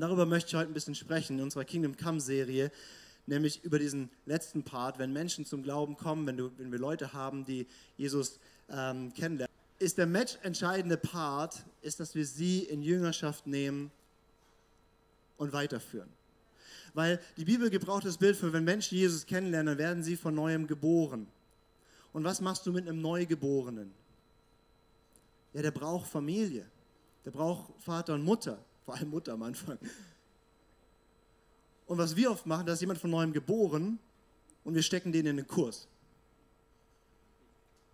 Und 0.00 0.08
darüber 0.08 0.24
möchte 0.24 0.48
ich 0.48 0.54
heute 0.54 0.70
ein 0.70 0.72
bisschen 0.72 0.94
sprechen 0.94 1.36
in 1.36 1.44
unserer 1.44 1.66
Kingdom 1.66 1.94
Come 1.94 2.22
Serie, 2.22 2.72
nämlich 3.26 3.62
über 3.64 3.78
diesen 3.78 4.08
letzten 4.24 4.62
Part, 4.62 4.98
wenn 4.98 5.12
Menschen 5.12 5.44
zum 5.44 5.62
Glauben 5.62 5.94
kommen, 5.98 6.26
wenn, 6.26 6.38
du, 6.38 6.50
wenn 6.56 6.72
wir 6.72 6.78
Leute 6.78 7.12
haben, 7.12 7.44
die 7.44 7.66
Jesus 7.98 8.40
ähm, 8.70 9.12
kennenlernen. 9.12 9.54
Ist 9.78 9.98
der 9.98 10.06
match 10.06 10.38
entscheidende 10.42 10.96
Part, 10.96 11.66
ist, 11.82 12.00
dass 12.00 12.14
wir 12.14 12.24
sie 12.24 12.60
in 12.60 12.82
Jüngerschaft 12.82 13.46
nehmen 13.46 13.90
und 15.36 15.52
weiterführen. 15.52 16.08
Weil 16.94 17.20
die 17.36 17.44
Bibel 17.44 17.68
gebraucht 17.68 18.06
das 18.06 18.16
Bild 18.16 18.36
für, 18.36 18.54
wenn 18.54 18.64
Menschen 18.64 18.96
Jesus 18.96 19.26
kennenlernen, 19.26 19.66
dann 19.66 19.78
werden 19.78 20.02
sie 20.02 20.16
von 20.16 20.34
neuem 20.34 20.66
geboren. 20.66 21.26
Und 22.14 22.24
was 22.24 22.40
machst 22.40 22.64
du 22.64 22.72
mit 22.72 22.88
einem 22.88 23.02
Neugeborenen? 23.02 23.92
Ja, 25.52 25.60
der 25.60 25.72
braucht 25.72 26.08
Familie. 26.08 26.64
Der 27.26 27.32
braucht 27.32 27.74
Vater 27.82 28.14
und 28.14 28.24
Mutter. 28.24 28.64
Vor 28.90 28.98
allem 28.98 29.10
Mutter 29.10 29.34
am 29.34 29.42
Anfang. 29.44 29.78
Und 31.86 31.98
was 31.98 32.16
wir 32.16 32.28
oft 32.32 32.44
machen, 32.44 32.66
da 32.66 32.72
ist 32.72 32.80
jemand 32.80 32.98
von 32.98 33.10
neuem 33.10 33.32
geboren 33.32 34.00
und 34.64 34.74
wir 34.74 34.82
stecken 34.82 35.12
den 35.12 35.26
in 35.26 35.36
den 35.36 35.46
Kurs. 35.46 35.86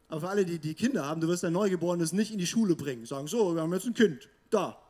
Aber 0.08 0.22
für 0.22 0.28
alle, 0.30 0.46
die, 0.46 0.58
die 0.58 0.72
Kinder 0.72 1.04
haben, 1.04 1.20
du 1.20 1.28
wirst 1.28 1.44
ein 1.44 1.52
Neugeborenes 1.52 2.14
nicht 2.14 2.32
in 2.32 2.38
die 2.38 2.46
Schule 2.46 2.74
bringen. 2.76 3.04
Sagen, 3.04 3.26
so, 3.26 3.54
wir 3.54 3.60
haben 3.60 3.74
jetzt 3.74 3.84
ein 3.84 3.92
Kind. 3.92 4.26
Da. 4.48 4.80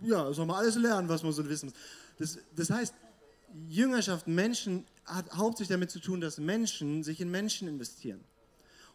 Ja, 0.00 0.32
soll 0.32 0.46
man 0.46 0.58
alles 0.58 0.76
lernen, 0.76 1.08
was 1.08 1.24
man 1.24 1.32
so 1.32 1.44
wissen 1.48 1.70
muss. 1.70 1.74
Das, 2.18 2.38
das 2.54 2.70
heißt, 2.70 2.94
Jüngerschaft, 3.68 4.28
Menschen, 4.28 4.86
hat 5.06 5.28
hauptsächlich 5.32 5.74
damit 5.74 5.90
zu 5.90 5.98
tun, 5.98 6.20
dass 6.20 6.38
Menschen 6.38 7.02
sich 7.02 7.20
in 7.20 7.32
Menschen 7.32 7.66
investieren. 7.66 8.22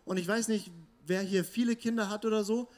Und 0.06 0.16
ich 0.16 0.30
weiß 0.30 0.48
nicht, 0.48 0.72
wer 1.06 1.24
hier 1.24 1.44
viele 1.44 1.76
Kinder 1.76 2.10
hat 2.10 2.24
oder 2.24 2.46
so, 2.46 2.70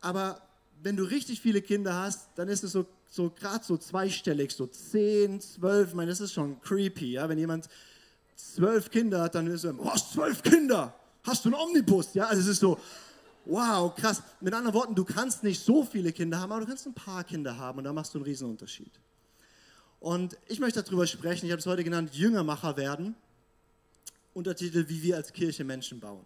aber 0.00 0.49
wenn 0.82 0.96
du 0.96 1.04
richtig 1.04 1.40
viele 1.40 1.62
Kinder 1.62 1.94
hast, 1.94 2.28
dann 2.36 2.48
ist 2.48 2.64
es 2.64 2.72
so, 2.72 2.86
so 3.08 3.30
gerade 3.30 3.64
so 3.64 3.76
zweistellig, 3.76 4.52
so 4.52 4.66
10, 4.66 5.40
12, 5.40 5.88
ich 5.88 5.94
meine, 5.94 6.10
das 6.10 6.20
ist 6.20 6.32
schon 6.32 6.60
creepy, 6.60 7.12
ja, 7.12 7.28
wenn 7.28 7.38
jemand 7.38 7.68
zwölf 8.34 8.90
Kinder 8.90 9.22
hat, 9.22 9.34
dann 9.34 9.46
ist 9.46 9.64
er, 9.64 9.78
oh, 9.78 9.90
hast 9.90 10.12
zwölf 10.12 10.42
Kinder, 10.42 10.94
hast 11.22 11.44
du 11.44 11.50
einen 11.50 11.60
Omnibus, 11.60 12.14
ja, 12.14 12.26
also 12.26 12.40
es 12.40 12.48
ist 12.48 12.60
so, 12.60 12.78
wow, 13.44 13.94
krass. 13.94 14.22
Mit 14.40 14.54
anderen 14.54 14.74
Worten, 14.74 14.94
du 14.94 15.04
kannst 15.04 15.42
nicht 15.42 15.62
so 15.62 15.84
viele 15.84 16.12
Kinder 16.12 16.38
haben, 16.38 16.52
aber 16.52 16.62
du 16.62 16.66
kannst 16.66 16.86
ein 16.86 16.94
paar 16.94 17.24
Kinder 17.24 17.56
haben 17.56 17.78
und 17.78 17.84
da 17.84 17.92
machst 17.92 18.14
du 18.14 18.18
einen 18.18 18.24
riesen 18.24 18.48
Unterschied. 18.48 18.92
Und 19.98 20.38
ich 20.48 20.60
möchte 20.60 20.82
darüber 20.82 21.06
sprechen, 21.06 21.46
ich 21.46 21.52
habe 21.52 21.60
es 21.60 21.66
heute 21.66 21.84
genannt, 21.84 22.14
Jüngermacher 22.14 22.76
werden. 22.76 23.14
Untertitel, 24.32 24.88
wie 24.88 25.02
wir 25.02 25.16
als 25.16 25.32
Kirche 25.32 25.64
Menschen 25.64 26.00
bauen. 26.00 26.24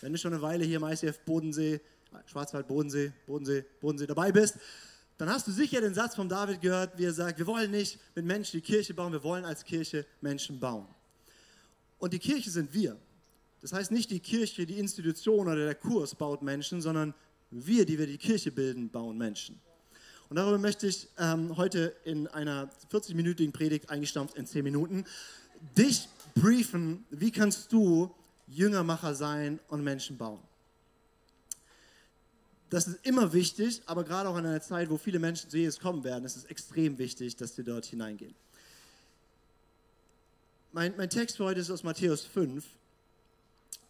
Wenn 0.00 0.12
du 0.12 0.18
schon 0.18 0.32
eine 0.32 0.42
Weile 0.42 0.64
hier 0.64 0.78
im 0.78 0.84
ICF 0.84 1.20
Bodensee, 1.20 1.80
Schwarzwald, 2.26 2.66
Bodensee, 2.66 3.12
Bodensee, 3.26 3.64
Bodensee 3.80 4.06
dabei 4.06 4.32
bist, 4.32 4.58
dann 5.16 5.28
hast 5.28 5.46
du 5.46 5.52
sicher 5.52 5.80
den 5.80 5.94
Satz 5.94 6.16
von 6.16 6.28
David 6.28 6.60
gehört, 6.60 6.98
wie 6.98 7.04
er 7.04 7.12
sagt, 7.12 7.38
wir 7.38 7.46
wollen 7.46 7.70
nicht 7.70 7.98
mit 8.14 8.24
Menschen 8.24 8.60
die 8.60 8.66
Kirche 8.66 8.94
bauen, 8.94 9.12
wir 9.12 9.22
wollen 9.22 9.44
als 9.44 9.64
Kirche 9.64 10.04
Menschen 10.20 10.58
bauen. 10.58 10.86
Und 11.98 12.12
die 12.12 12.18
Kirche 12.18 12.50
sind 12.50 12.74
wir. 12.74 12.96
Das 13.60 13.72
heißt 13.72 13.92
nicht 13.92 14.10
die 14.10 14.20
Kirche, 14.20 14.66
die 14.66 14.78
Institution 14.78 15.46
oder 15.46 15.64
der 15.64 15.74
Kurs 15.74 16.14
baut 16.14 16.42
Menschen, 16.42 16.82
sondern 16.82 17.14
wir, 17.50 17.86
die 17.86 17.98
wir 17.98 18.06
die 18.06 18.18
Kirche 18.18 18.50
bilden, 18.50 18.90
bauen 18.90 19.16
Menschen. 19.16 19.60
Und 20.28 20.36
darüber 20.36 20.58
möchte 20.58 20.86
ich 20.86 21.08
ähm, 21.18 21.56
heute 21.56 21.94
in 22.04 22.26
einer 22.28 22.68
40-minütigen 22.90 23.52
Predigt 23.52 23.90
eingestampft 23.90 24.36
in 24.36 24.46
10 24.46 24.64
Minuten 24.64 25.04
dich 25.76 26.08
briefen, 26.34 27.04
wie 27.10 27.30
kannst 27.30 27.72
du 27.72 28.12
Jüngermacher 28.48 29.14
sein 29.14 29.60
und 29.68 29.82
Menschen 29.82 30.18
bauen. 30.18 30.40
Das 32.74 32.88
ist 32.88 33.06
immer 33.06 33.32
wichtig, 33.32 33.82
aber 33.86 34.02
gerade 34.02 34.28
auch 34.28 34.36
in 34.36 34.44
einer 34.44 34.60
Zeit, 34.60 34.90
wo 34.90 34.98
viele 34.98 35.20
Menschen 35.20 35.48
zu 35.48 35.56
Jesus 35.56 35.78
kommen 35.78 36.02
werden, 36.02 36.24
ist 36.24 36.34
es 36.34 36.44
extrem 36.46 36.98
wichtig, 36.98 37.36
dass 37.36 37.56
wir 37.56 37.62
dort 37.62 37.86
hineingehen. 37.86 38.34
Mein, 40.72 40.92
mein 40.96 41.08
Text 41.08 41.36
für 41.36 41.44
heute 41.44 41.60
ist 41.60 41.70
aus 41.70 41.84
Matthäus 41.84 42.24
5. 42.24 42.64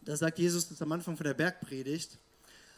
Da 0.03 0.15
sagt 0.15 0.37
Jesus 0.37 0.69
das 0.69 0.83
am 0.83 0.91
Anfang 0.91 1.17
von 1.17 1.23
der 1.23 1.33
Bergpredigt 1.33 2.19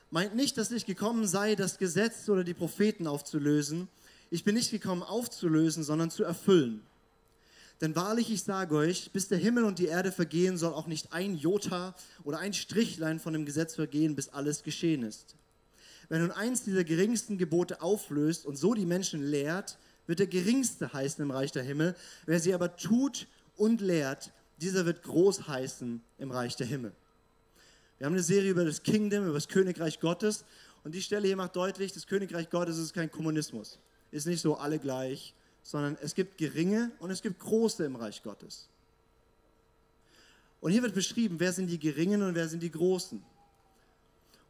meint 0.09 0.33
nicht, 0.33 0.57
dass 0.57 0.71
ich 0.71 0.85
gekommen 0.85 1.27
sei, 1.27 1.55
das 1.55 1.77
Gesetz 1.77 2.29
oder 2.29 2.45
die 2.45 2.53
Propheten 2.53 3.05
aufzulösen. 3.05 3.89
Ich 4.29 4.45
bin 4.45 4.55
nicht 4.55 4.71
gekommen 4.71 5.03
aufzulösen, 5.03 5.83
sondern 5.83 6.09
zu 6.09 6.23
erfüllen. 6.23 6.83
Denn 7.81 7.97
wahrlich, 7.97 8.31
ich 8.31 8.43
sage 8.43 8.77
euch, 8.77 9.11
bis 9.11 9.27
der 9.27 9.39
Himmel 9.39 9.65
und 9.65 9.77
die 9.77 9.87
Erde 9.87 10.13
vergehen, 10.13 10.57
soll 10.57 10.73
auch 10.73 10.87
nicht 10.87 11.11
ein 11.11 11.35
Jota 11.35 11.95
oder 12.23 12.39
ein 12.39 12.53
Strichlein 12.53 13.19
von 13.19 13.33
dem 13.33 13.45
Gesetz 13.45 13.75
vergehen, 13.75 14.15
bis 14.15 14.29
alles 14.29 14.63
geschehen 14.63 15.03
ist. 15.03 15.35
Wenn 16.09 16.21
nun 16.21 16.31
eins 16.31 16.63
dieser 16.63 16.83
geringsten 16.83 17.37
Gebote 17.37 17.81
auflöst 17.81 18.45
und 18.45 18.55
so 18.55 18.73
die 18.73 18.85
Menschen 18.85 19.23
lehrt, 19.23 19.77
wird 20.05 20.19
der 20.19 20.27
geringste 20.27 20.93
heißen 20.93 21.21
im 21.21 21.31
Reich 21.31 21.51
der 21.51 21.63
Himmel. 21.63 21.95
Wer 22.25 22.39
sie 22.39 22.53
aber 22.53 22.77
tut 22.77 23.27
und 23.55 23.81
lehrt, 23.81 24.31
dieser 24.61 24.85
wird 24.85 25.03
groß 25.03 25.47
heißen 25.47 26.01
im 26.17 26.31
Reich 26.31 26.55
der 26.55 26.67
Himmel. 26.67 26.93
Wir 27.97 28.05
haben 28.05 28.13
eine 28.13 28.23
Serie 28.23 28.51
über 28.51 28.63
das 28.63 28.83
Kingdom, 28.83 29.25
über 29.25 29.33
das 29.33 29.47
Königreich 29.47 29.99
Gottes. 29.99 30.45
Und 30.83 30.95
die 30.95 31.01
Stelle 31.01 31.27
hier 31.27 31.35
macht 31.35 31.55
deutlich, 31.55 31.91
das 31.91 32.07
Königreich 32.07 32.49
Gottes 32.49 32.77
ist 32.77 32.93
kein 32.93 33.11
Kommunismus. 33.11 33.79
Ist 34.11 34.27
nicht 34.27 34.41
so 34.41 34.55
alle 34.55 34.79
gleich, 34.79 35.33
sondern 35.63 35.97
es 36.01 36.15
gibt 36.15 36.37
geringe 36.37 36.91
und 36.99 37.11
es 37.11 37.21
gibt 37.21 37.39
große 37.39 37.83
im 37.83 37.95
Reich 37.95 38.23
Gottes. 38.23 38.69
Und 40.61 40.71
hier 40.71 40.81
wird 40.81 40.95
beschrieben, 40.95 41.39
wer 41.39 41.51
sind 41.51 41.67
die 41.67 41.79
Geringen 41.79 42.21
und 42.21 42.35
wer 42.35 42.47
sind 42.47 42.63
die 42.63 42.71
Großen. 42.71 43.21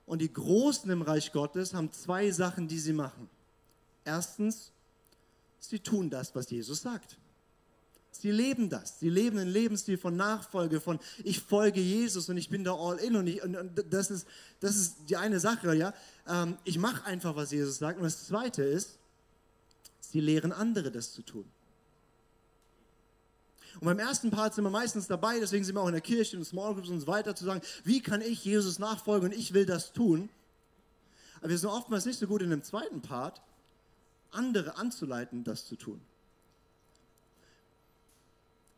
Und 0.08 0.20
die 0.20 0.32
Großen 0.32 0.90
im 0.90 1.04
Reich 1.04 1.32
Gottes 1.34 1.74
haben 1.74 1.92
zwei 1.92 2.32
Sachen, 2.32 2.68
die 2.68 2.80
sie 2.80 2.94
machen. 2.94 3.30
Erstens, 4.06 4.72
sie 5.60 5.80
tun 5.80 6.10
das, 6.10 6.34
was 6.34 6.50
Jesus 6.50 6.82
sagt. 6.82 7.18
Sie 8.10 8.32
leben 8.32 8.70
das. 8.70 9.00
Sie 9.00 9.10
leben 9.10 9.38
einen 9.38 9.52
Lebensstil 9.52 9.98
von 9.98 10.16
Nachfolge, 10.16 10.80
von 10.80 11.00
ich 11.24 11.42
folge 11.42 11.82
Jesus 11.82 12.30
und 12.30 12.38
ich 12.38 12.50
bin 12.50 12.64
da 12.64 12.74
all 12.74 12.98
in. 12.98 13.18
Und, 13.18 13.28
ich, 13.28 13.44
und, 13.44 13.56
und 13.58 13.94
das, 13.94 14.10
ist, 14.10 14.26
das 14.62 14.78
ist 14.78 14.96
die 15.10 15.18
eine 15.18 15.42
Sache, 15.42 15.76
ja. 15.76 15.94
Ähm, 16.26 16.58
ich 16.64 16.80
mache 16.80 17.06
einfach, 17.06 17.36
was 17.36 17.52
Jesus 17.52 17.78
sagt. 17.78 17.98
Und 17.98 18.06
das 18.06 18.26
zweite 18.28 18.64
ist, 18.64 18.98
sie 20.00 20.22
lehren 20.22 20.54
andere, 20.54 20.90
das 20.90 21.12
zu 21.12 21.22
tun. 21.22 21.46
Und 23.80 23.86
beim 23.86 24.00
ersten 24.00 24.32
Part 24.32 24.56
sind 24.56 24.64
wir 24.64 24.72
meistens 24.72 25.08
dabei, 25.08 25.40
deswegen 25.40 25.64
sind 25.64 25.76
wir 25.76 25.82
auch 25.82 25.88
in 25.88 25.94
der 25.94 26.02
Kirche, 26.02 26.36
in 26.36 26.44
Small 26.44 26.74
Groups 26.74 26.90
und 26.90 27.00
so 27.00 27.08
weiter, 27.08 27.36
zu 27.36 27.46
sagen, 27.46 27.62
wie 27.84 28.02
kann 28.02 28.22
ich 28.22 28.44
Jesus 28.44 28.80
nachfolgen 28.80 29.30
und 29.30 29.38
ich 29.38 29.54
will 29.54 29.66
das 29.66 29.94
tun. 29.94 30.30
Aber 31.40 31.50
wir 31.50 31.58
sind 31.58 31.70
oftmals 31.70 32.06
nicht 32.06 32.20
so 32.20 32.28
gut 32.28 32.42
in 32.42 32.50
dem 32.50 32.64
zweiten 32.64 33.02
Part, 33.02 33.42
andere 34.32 34.78
anzuleiten, 34.78 35.44
das 35.44 35.66
zu 35.66 35.76
tun. 35.76 36.02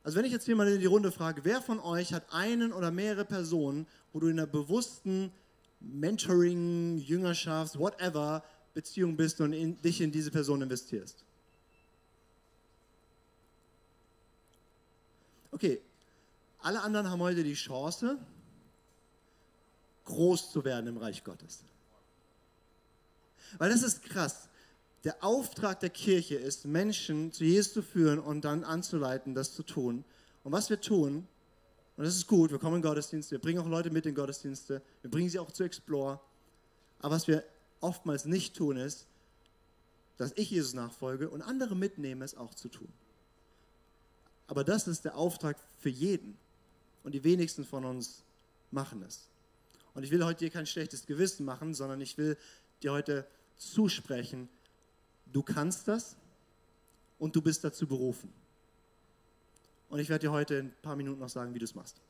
Also 0.03 0.17
wenn 0.17 0.25
ich 0.25 0.31
jetzt 0.31 0.45
hier 0.45 0.55
mal 0.55 0.67
in 0.67 0.79
die 0.79 0.85
Runde 0.85 1.11
frage, 1.11 1.45
wer 1.45 1.61
von 1.61 1.79
euch 1.79 2.13
hat 2.13 2.33
einen 2.33 2.73
oder 2.73 2.91
mehrere 2.91 3.25
Personen, 3.25 3.85
wo 4.11 4.19
du 4.19 4.27
in 4.27 4.39
einer 4.39 4.47
bewussten 4.47 5.31
Mentoring, 5.79 6.97
Jüngerschaft, 6.97 7.77
whatever 7.77 8.43
Beziehung 8.73 9.15
bist 9.15 9.39
und 9.39 9.53
in, 9.53 9.81
dich 9.81 10.01
in 10.01 10.11
diese 10.11 10.31
Person 10.31 10.61
investierst? 10.61 11.23
Okay, 15.59 15.81
alle 16.59 16.81
anderen 16.81 17.09
haben 17.09 17.19
heute 17.19 17.43
die 17.43 17.53
Chance, 17.53 18.17
groß 20.05 20.51
zu 20.51 20.63
werden 20.63 20.87
im 20.87 20.97
Reich 20.97 21.23
Gottes. 21.23 21.63
Weil 23.57 23.69
das 23.69 23.83
ist 23.83 24.01
krass 24.03 24.49
der 25.03 25.23
Auftrag 25.23 25.79
der 25.79 25.89
Kirche 25.89 26.35
ist, 26.35 26.65
Menschen 26.65 27.31
zu 27.31 27.43
Jesus 27.43 27.73
zu 27.73 27.81
führen 27.81 28.19
und 28.19 28.43
dann 28.43 28.63
anzuleiten, 28.63 29.33
das 29.33 29.53
zu 29.53 29.63
tun. 29.63 30.03
Und 30.43 30.51
was 30.51 30.69
wir 30.69 30.81
tun, 30.81 31.27
und 31.97 32.03
das 32.03 32.15
ist 32.15 32.27
gut, 32.27 32.51
wir 32.51 32.59
kommen 32.59 32.77
in 32.77 32.81
Gottesdienste, 32.81 33.31
wir 33.31 33.39
bringen 33.39 33.59
auch 33.59 33.67
Leute 33.67 33.89
mit 33.91 34.05
in 34.05 34.15
Gottesdienste, 34.15 34.81
wir 35.01 35.11
bringen 35.11 35.29
sie 35.29 35.39
auch 35.39 35.51
zu 35.51 35.63
Explore. 35.63 36.19
Aber 36.99 37.15
was 37.15 37.27
wir 37.27 37.43
oftmals 37.81 38.25
nicht 38.25 38.55
tun, 38.55 38.77
ist, 38.77 39.07
dass 40.17 40.33
ich 40.35 40.51
Jesus 40.51 40.73
nachfolge 40.73 41.29
und 41.29 41.41
andere 41.41 41.75
mitnehme, 41.75 42.25
es 42.25 42.35
auch 42.35 42.53
zu 42.53 42.67
tun. 42.67 42.89
Aber 44.49 44.63
das 44.63 44.87
ist 44.87 45.05
der 45.05 45.15
Auftrag 45.15 45.57
für 45.77 45.89
jeden. 45.89 46.35
Und 47.03 47.13
die 47.13 47.23
wenigsten 47.23 47.63
von 47.63 47.85
uns 47.85 48.23
machen 48.71 49.03
es. 49.03 49.29
Und 49.93 50.03
ich 50.03 50.09
will 50.09 50.25
heute 50.25 50.39
dir 50.39 50.49
kein 50.49 50.65
schlechtes 50.65 51.05
Gewissen 51.05 51.45
machen, 51.45 51.75
sondern 51.75 52.01
ich 52.01 52.17
will 52.17 52.35
dir 52.81 52.91
heute 52.91 53.27
zusprechen, 53.57 54.49
du 55.27 55.43
kannst 55.43 55.87
das 55.87 56.15
und 57.19 57.35
du 57.35 57.43
bist 57.43 57.63
dazu 57.63 57.85
berufen. 57.85 58.33
Und 59.87 59.99
ich 59.99 60.09
werde 60.09 60.27
dir 60.27 60.31
heute 60.31 60.55
in 60.55 60.65
ein 60.67 60.75
paar 60.81 60.95
Minuten 60.95 61.19
noch 61.19 61.29
sagen, 61.29 61.53
wie 61.53 61.59
du 61.59 61.65
es 61.65 61.75
machst. 61.75 62.01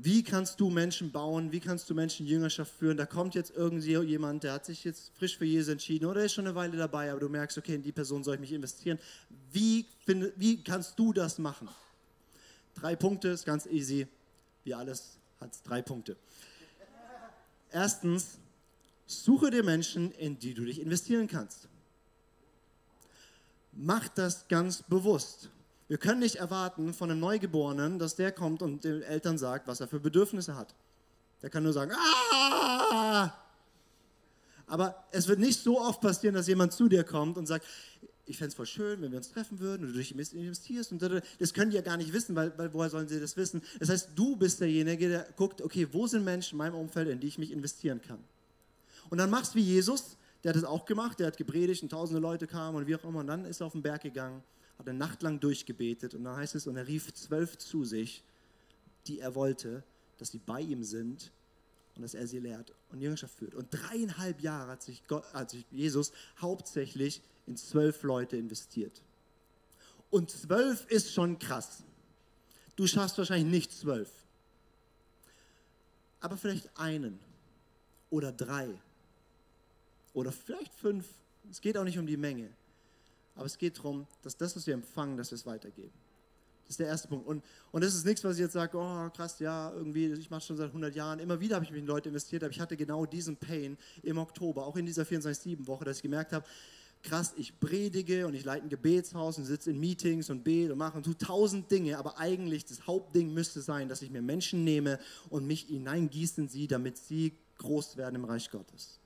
Wie 0.00 0.22
kannst 0.22 0.60
du 0.60 0.70
Menschen 0.70 1.10
bauen? 1.10 1.50
Wie 1.50 1.58
kannst 1.58 1.90
du 1.90 1.94
Menschen 1.94 2.24
Jüngerschaft 2.24 2.72
führen? 2.78 2.96
Da 2.96 3.04
kommt 3.04 3.34
jetzt 3.34 3.50
irgendwie 3.50 3.96
jemand, 3.96 4.44
der 4.44 4.52
hat 4.52 4.64
sich 4.64 4.84
jetzt 4.84 5.10
frisch 5.18 5.36
für 5.36 5.44
Jesus 5.44 5.72
entschieden 5.72 6.06
oder 6.06 6.24
ist 6.24 6.34
schon 6.34 6.46
eine 6.46 6.54
Weile 6.54 6.76
dabei, 6.76 7.10
aber 7.10 7.18
du 7.18 7.28
merkst, 7.28 7.58
okay, 7.58 7.74
in 7.74 7.82
die 7.82 7.90
Person 7.90 8.22
soll 8.22 8.36
ich 8.36 8.40
mich 8.40 8.52
investieren. 8.52 9.00
Wie, 9.50 9.86
find, 10.06 10.32
wie 10.36 10.62
kannst 10.62 10.96
du 11.00 11.12
das 11.12 11.38
machen? 11.38 11.68
Drei 12.76 12.94
Punkte, 12.94 13.26
ist 13.26 13.44
ganz 13.44 13.66
easy. 13.66 14.06
Wie 14.62 14.72
alles 14.72 15.18
hat 15.40 15.52
es 15.52 15.64
drei 15.64 15.82
Punkte. 15.82 16.16
Erstens, 17.72 18.38
suche 19.04 19.50
dir 19.50 19.64
Menschen, 19.64 20.12
in 20.12 20.38
die 20.38 20.54
du 20.54 20.64
dich 20.64 20.80
investieren 20.80 21.26
kannst. 21.26 21.66
Mach 23.72 24.06
das 24.06 24.46
ganz 24.46 24.80
bewusst. 24.80 25.50
Wir 25.88 25.98
können 25.98 26.20
nicht 26.20 26.36
erwarten 26.36 26.92
von 26.92 27.10
einem 27.10 27.20
Neugeborenen, 27.20 27.98
dass 27.98 28.14
der 28.14 28.30
kommt 28.30 28.62
und 28.62 28.84
den 28.84 29.02
Eltern 29.02 29.38
sagt, 29.38 29.66
was 29.66 29.80
er 29.80 29.88
für 29.88 29.98
Bedürfnisse 29.98 30.54
hat. 30.54 30.74
Der 31.42 31.50
kann 31.50 31.62
nur 31.62 31.72
sagen, 31.72 31.92
ah! 31.92 33.32
Aber 34.66 35.04
es 35.12 35.26
wird 35.28 35.38
nicht 35.38 35.60
so 35.60 35.80
oft 35.80 36.00
passieren, 36.00 36.34
dass 36.34 36.46
jemand 36.46 36.74
zu 36.74 36.88
dir 36.88 37.04
kommt 37.04 37.38
und 37.38 37.46
sagt, 37.46 37.64
ich 38.26 38.36
fände 38.36 38.48
es 38.48 38.54
voll 38.54 38.66
schön, 38.66 39.00
wenn 39.00 39.10
wir 39.10 39.16
uns 39.16 39.30
treffen 39.30 39.58
würden 39.58 39.86
und 39.86 39.92
du 39.92 39.98
dich 39.98 40.12
investierst. 40.12 40.92
Und 40.92 41.02
das 41.38 41.54
können 41.54 41.70
die 41.70 41.76
ja 41.76 41.82
gar 41.82 41.96
nicht 41.96 42.12
wissen, 42.12 42.36
weil, 42.36 42.52
weil 42.58 42.72
woher 42.74 42.90
sollen 42.90 43.08
sie 43.08 43.18
das 43.18 43.38
wissen? 43.38 43.62
Das 43.78 43.88
heißt, 43.88 44.10
du 44.14 44.36
bist 44.36 44.60
derjenige, 44.60 45.08
der 45.08 45.26
guckt, 45.36 45.62
okay, 45.62 45.88
wo 45.90 46.06
sind 46.06 46.24
Menschen 46.24 46.54
in 46.54 46.58
meinem 46.58 46.74
Umfeld, 46.74 47.08
in 47.08 47.20
die 47.20 47.28
ich 47.28 47.38
mich 47.38 47.50
investieren 47.50 48.02
kann? 48.06 48.18
Und 49.08 49.16
dann 49.16 49.30
machst 49.30 49.54
du 49.54 49.58
wie 49.58 49.62
Jesus, 49.62 50.18
der 50.44 50.50
hat 50.50 50.56
das 50.56 50.64
auch 50.64 50.84
gemacht, 50.84 51.18
der 51.18 51.28
hat 51.28 51.38
gepredigt 51.38 51.82
und 51.82 51.88
tausende 51.88 52.20
Leute 52.20 52.46
kamen 52.46 52.76
und 52.76 52.86
wie 52.86 52.94
auch 52.94 53.04
immer. 53.04 53.20
Und 53.20 53.28
dann 53.28 53.46
ist 53.46 53.60
er 53.60 53.66
auf 53.66 53.72
den 53.72 53.80
Berg 53.80 54.02
gegangen, 54.02 54.42
hat 54.78 54.88
eine 54.88 54.98
Nacht 54.98 55.22
lang 55.22 55.40
durchgebetet 55.40 56.14
und 56.14 56.24
dann 56.24 56.36
heißt 56.36 56.54
es, 56.54 56.66
und 56.66 56.76
er 56.76 56.86
rief 56.86 57.12
zwölf 57.12 57.58
zu 57.58 57.84
sich, 57.84 58.22
die 59.06 59.20
er 59.20 59.34
wollte, 59.34 59.82
dass 60.18 60.30
sie 60.30 60.38
bei 60.38 60.60
ihm 60.60 60.84
sind 60.84 61.32
und 61.96 62.02
dass 62.02 62.14
er 62.14 62.26
sie 62.26 62.38
lehrt 62.38 62.72
und 62.90 63.00
Jüngerschaft 63.00 63.34
führt. 63.34 63.54
Und 63.54 63.68
dreieinhalb 63.70 64.40
Jahre 64.40 64.72
hat 64.72 64.82
sich, 64.82 65.06
Gott, 65.06 65.24
hat 65.32 65.50
sich 65.50 65.64
Jesus 65.70 66.12
hauptsächlich 66.40 67.22
in 67.46 67.56
zwölf 67.56 68.02
Leute 68.02 68.36
investiert. 68.36 69.02
Und 70.10 70.30
zwölf 70.30 70.86
ist 70.88 71.12
schon 71.12 71.38
krass. 71.38 71.82
Du 72.76 72.86
schaffst 72.86 73.18
wahrscheinlich 73.18 73.50
nicht 73.50 73.72
zwölf. 73.72 74.10
Aber 76.20 76.36
vielleicht 76.36 76.70
einen 76.76 77.18
oder 78.10 78.32
drei 78.32 78.68
oder 80.14 80.32
vielleicht 80.32 80.74
fünf. 80.74 81.06
Es 81.50 81.60
geht 81.60 81.76
auch 81.76 81.84
nicht 81.84 81.98
um 81.98 82.06
die 82.06 82.16
Menge. 82.16 82.50
Aber 83.38 83.46
es 83.46 83.56
geht 83.56 83.78
darum, 83.78 84.04
dass 84.22 84.36
das, 84.36 84.56
was 84.56 84.66
wir 84.66 84.74
empfangen, 84.74 85.16
dass 85.16 85.30
wir 85.30 85.36
es 85.36 85.46
weitergeben. 85.46 85.92
Das 86.64 86.70
ist 86.70 86.80
der 86.80 86.88
erste 86.88 87.06
Punkt. 87.06 87.24
Und, 87.24 87.44
und 87.70 87.84
das 87.84 87.94
ist 87.94 88.04
nichts, 88.04 88.24
was 88.24 88.34
ich 88.34 88.40
jetzt 88.40 88.52
sage, 88.52 88.76
oh 88.76 89.08
krass, 89.10 89.38
ja, 89.38 89.72
irgendwie, 89.72 90.06
ich 90.12 90.28
mache 90.28 90.40
schon 90.40 90.56
seit 90.56 90.66
100 90.66 90.92
Jahren. 90.94 91.20
Immer 91.20 91.38
wieder 91.38 91.54
habe 91.54 91.64
ich 91.64 91.70
mich 91.70 91.80
in 91.80 91.86
Leute 91.86 92.08
investiert, 92.08 92.42
aber 92.42 92.50
ich 92.50 92.58
hatte 92.58 92.76
genau 92.76 93.06
diesen 93.06 93.36
Pain 93.36 93.78
im 94.02 94.18
Oktober, 94.18 94.66
auch 94.66 94.76
in 94.76 94.84
dieser 94.86 95.04
24-7-Woche, 95.04 95.84
dass 95.84 95.98
ich 95.98 96.02
gemerkt 96.02 96.32
habe, 96.32 96.44
krass, 97.04 97.32
ich 97.36 97.58
predige 97.60 98.26
und 98.26 98.34
ich 98.34 98.44
leite 98.44 98.64
ein 98.64 98.68
Gebetshaus 98.70 99.38
und 99.38 99.44
sitze 99.44 99.70
in 99.70 99.78
Meetings 99.78 100.30
und 100.30 100.42
bete 100.42 100.72
und 100.72 100.78
mache 100.78 100.96
und 100.96 101.04
tue 101.04 101.16
tausend 101.16 101.70
Dinge, 101.70 101.96
aber 101.96 102.18
eigentlich 102.18 102.64
das 102.64 102.88
Hauptding 102.88 103.32
müsste 103.32 103.60
sein, 103.60 103.88
dass 103.88 104.02
ich 104.02 104.10
mir 104.10 104.20
Menschen 104.20 104.64
nehme 104.64 104.98
und 105.30 105.46
mich 105.46 105.62
hineingieße 105.68 106.40
in 106.40 106.48
sie, 106.48 106.66
damit 106.66 106.98
sie 106.98 107.34
groß 107.58 107.96
werden 107.96 108.16
im 108.16 108.24
Reich 108.24 108.50
Gottes. 108.50 108.98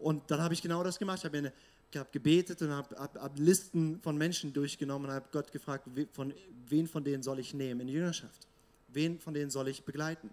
Und 0.00 0.28
dann 0.32 0.42
habe 0.42 0.52
ich 0.52 0.62
genau 0.62 0.82
das 0.82 0.98
gemacht. 0.98 1.18
Ich 1.20 1.24
habe 1.24 1.38
eine 1.38 1.52
ich 1.77 1.77
habe 1.96 2.10
gebetet 2.12 2.60
und 2.60 2.70
habe 2.70 2.96
hab, 2.96 3.16
hab 3.16 3.38
Listen 3.38 4.00
von 4.00 4.16
Menschen 4.18 4.52
durchgenommen 4.52 5.08
und 5.08 5.14
habe 5.14 5.26
Gott 5.32 5.50
gefragt, 5.52 5.88
von, 6.12 6.34
wen 6.68 6.86
von 6.86 7.02
denen 7.02 7.22
soll 7.22 7.38
ich 7.38 7.54
nehmen 7.54 7.80
in 7.80 7.86
die 7.86 7.94
Jüngerschaft? 7.94 8.46
Wen 8.88 9.18
von 9.18 9.32
denen 9.32 9.50
soll 9.50 9.68
ich 9.68 9.84
begleiten? 9.84 10.30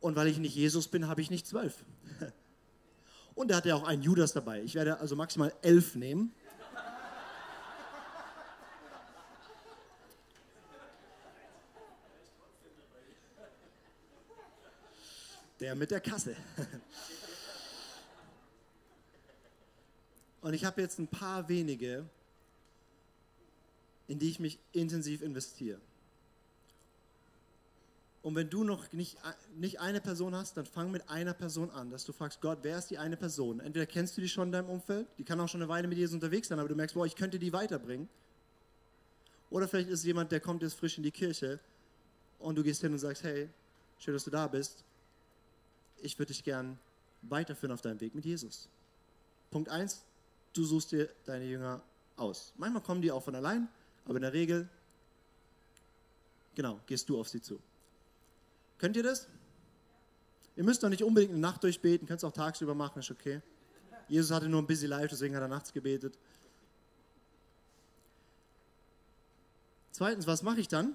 Und 0.00 0.14
weil 0.14 0.26
ich 0.28 0.38
nicht 0.38 0.54
Jesus 0.54 0.88
bin, 0.88 1.08
habe 1.08 1.22
ich 1.22 1.30
nicht 1.30 1.46
zwölf. 1.46 1.84
Und 3.34 3.50
er 3.50 3.56
hatte 3.58 3.74
auch 3.74 3.84
einen 3.84 4.02
Judas 4.02 4.32
dabei. 4.32 4.62
Ich 4.62 4.74
werde 4.74 4.98
also 4.98 5.16
maximal 5.16 5.52
elf 5.62 5.94
nehmen. 5.94 6.34
Der 15.60 15.74
mit 15.74 15.90
der 15.90 16.00
Kasse. 16.00 16.36
Und 20.46 20.54
ich 20.54 20.64
habe 20.64 20.80
jetzt 20.80 21.00
ein 21.00 21.08
paar 21.08 21.48
wenige, 21.48 22.08
in 24.06 24.20
die 24.20 24.30
ich 24.30 24.38
mich 24.38 24.60
intensiv 24.70 25.20
investiere. 25.20 25.80
Und 28.22 28.36
wenn 28.36 28.48
du 28.48 28.62
noch 28.62 28.92
nicht, 28.92 29.18
nicht 29.56 29.80
eine 29.80 30.00
Person 30.00 30.36
hast, 30.36 30.56
dann 30.56 30.64
fang 30.64 30.92
mit 30.92 31.10
einer 31.10 31.34
Person 31.34 31.68
an, 31.72 31.90
dass 31.90 32.04
du 32.04 32.12
fragst, 32.12 32.40
Gott, 32.40 32.60
wer 32.62 32.78
ist 32.78 32.90
die 32.90 32.98
eine 32.98 33.16
Person? 33.16 33.58
Entweder 33.58 33.86
kennst 33.86 34.16
du 34.16 34.20
die 34.20 34.28
schon 34.28 34.46
in 34.46 34.52
deinem 34.52 34.68
Umfeld, 34.68 35.08
die 35.18 35.24
kann 35.24 35.40
auch 35.40 35.48
schon 35.48 35.62
eine 35.62 35.68
Weile 35.68 35.88
mit 35.88 35.98
Jesus 35.98 36.14
unterwegs 36.14 36.46
sein, 36.46 36.60
aber 36.60 36.68
du 36.68 36.76
merkst, 36.76 36.94
boah, 36.94 37.06
ich 37.06 37.16
könnte 37.16 37.40
die 37.40 37.52
weiterbringen. 37.52 38.08
Oder 39.50 39.66
vielleicht 39.66 39.88
ist 39.88 39.98
es 39.98 40.04
jemand, 40.04 40.30
der 40.30 40.38
kommt 40.38 40.62
jetzt 40.62 40.74
frisch 40.74 40.96
in 40.96 41.02
die 41.02 41.10
Kirche 41.10 41.58
und 42.38 42.54
du 42.54 42.62
gehst 42.62 42.82
hin 42.82 42.92
und 42.92 43.00
sagst, 43.00 43.24
hey, 43.24 43.48
schön, 43.98 44.14
dass 44.14 44.22
du 44.22 44.30
da 44.30 44.46
bist. 44.46 44.84
Ich 46.02 46.16
würde 46.20 46.32
dich 46.32 46.44
gern 46.44 46.78
weiterführen 47.22 47.72
auf 47.72 47.80
deinem 47.80 48.00
Weg 48.00 48.14
mit 48.14 48.24
Jesus. 48.24 48.68
Punkt 49.50 49.70
1, 49.70 50.04
du 50.56 50.64
suchst 50.64 50.92
dir 50.92 51.08
deine 51.24 51.44
Jünger 51.44 51.82
aus. 52.16 52.52
Manchmal 52.56 52.82
kommen 52.82 53.02
die 53.02 53.12
auch 53.12 53.22
von 53.22 53.34
allein, 53.34 53.68
aber 54.04 54.16
in 54.16 54.22
der 54.22 54.32
Regel, 54.32 54.68
genau, 56.54 56.80
gehst 56.86 57.08
du 57.08 57.20
auf 57.20 57.28
sie 57.28 57.40
zu. 57.40 57.60
Könnt 58.78 58.96
ihr 58.96 59.02
das? 59.02 59.28
Ihr 60.56 60.64
müsst 60.64 60.82
doch 60.82 60.88
nicht 60.88 61.02
unbedingt 61.02 61.32
eine 61.32 61.40
Nacht 61.40 61.62
durchbeten, 61.62 62.06
könnt 62.06 62.20
es 62.20 62.24
auch 62.24 62.32
tagsüber 62.32 62.74
machen, 62.74 63.00
ist 63.00 63.10
okay. 63.10 63.42
Jesus 64.08 64.30
hatte 64.30 64.48
nur 64.48 64.62
ein 64.62 64.66
busy 64.66 64.86
life, 64.86 65.08
deswegen 65.08 65.34
hat 65.34 65.42
er 65.42 65.48
nachts 65.48 65.72
gebetet. 65.72 66.18
Zweitens, 69.90 70.26
was 70.26 70.42
mache 70.42 70.60
ich 70.60 70.68
dann? 70.68 70.94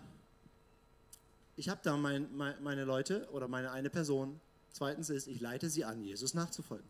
Ich 1.55 1.69
habe 1.69 1.81
da 1.83 1.97
mein, 1.97 2.35
mein, 2.35 2.61
meine 2.63 2.85
Leute 2.85 3.27
oder 3.31 3.47
meine 3.47 3.71
eine 3.71 3.89
Person. 3.89 4.39
Zweitens 4.71 5.09
ist, 5.09 5.27
ich 5.27 5.41
leite 5.41 5.69
sie 5.69 5.83
an, 5.83 6.03
Jesus 6.03 6.33
nachzufolgen. 6.33 6.87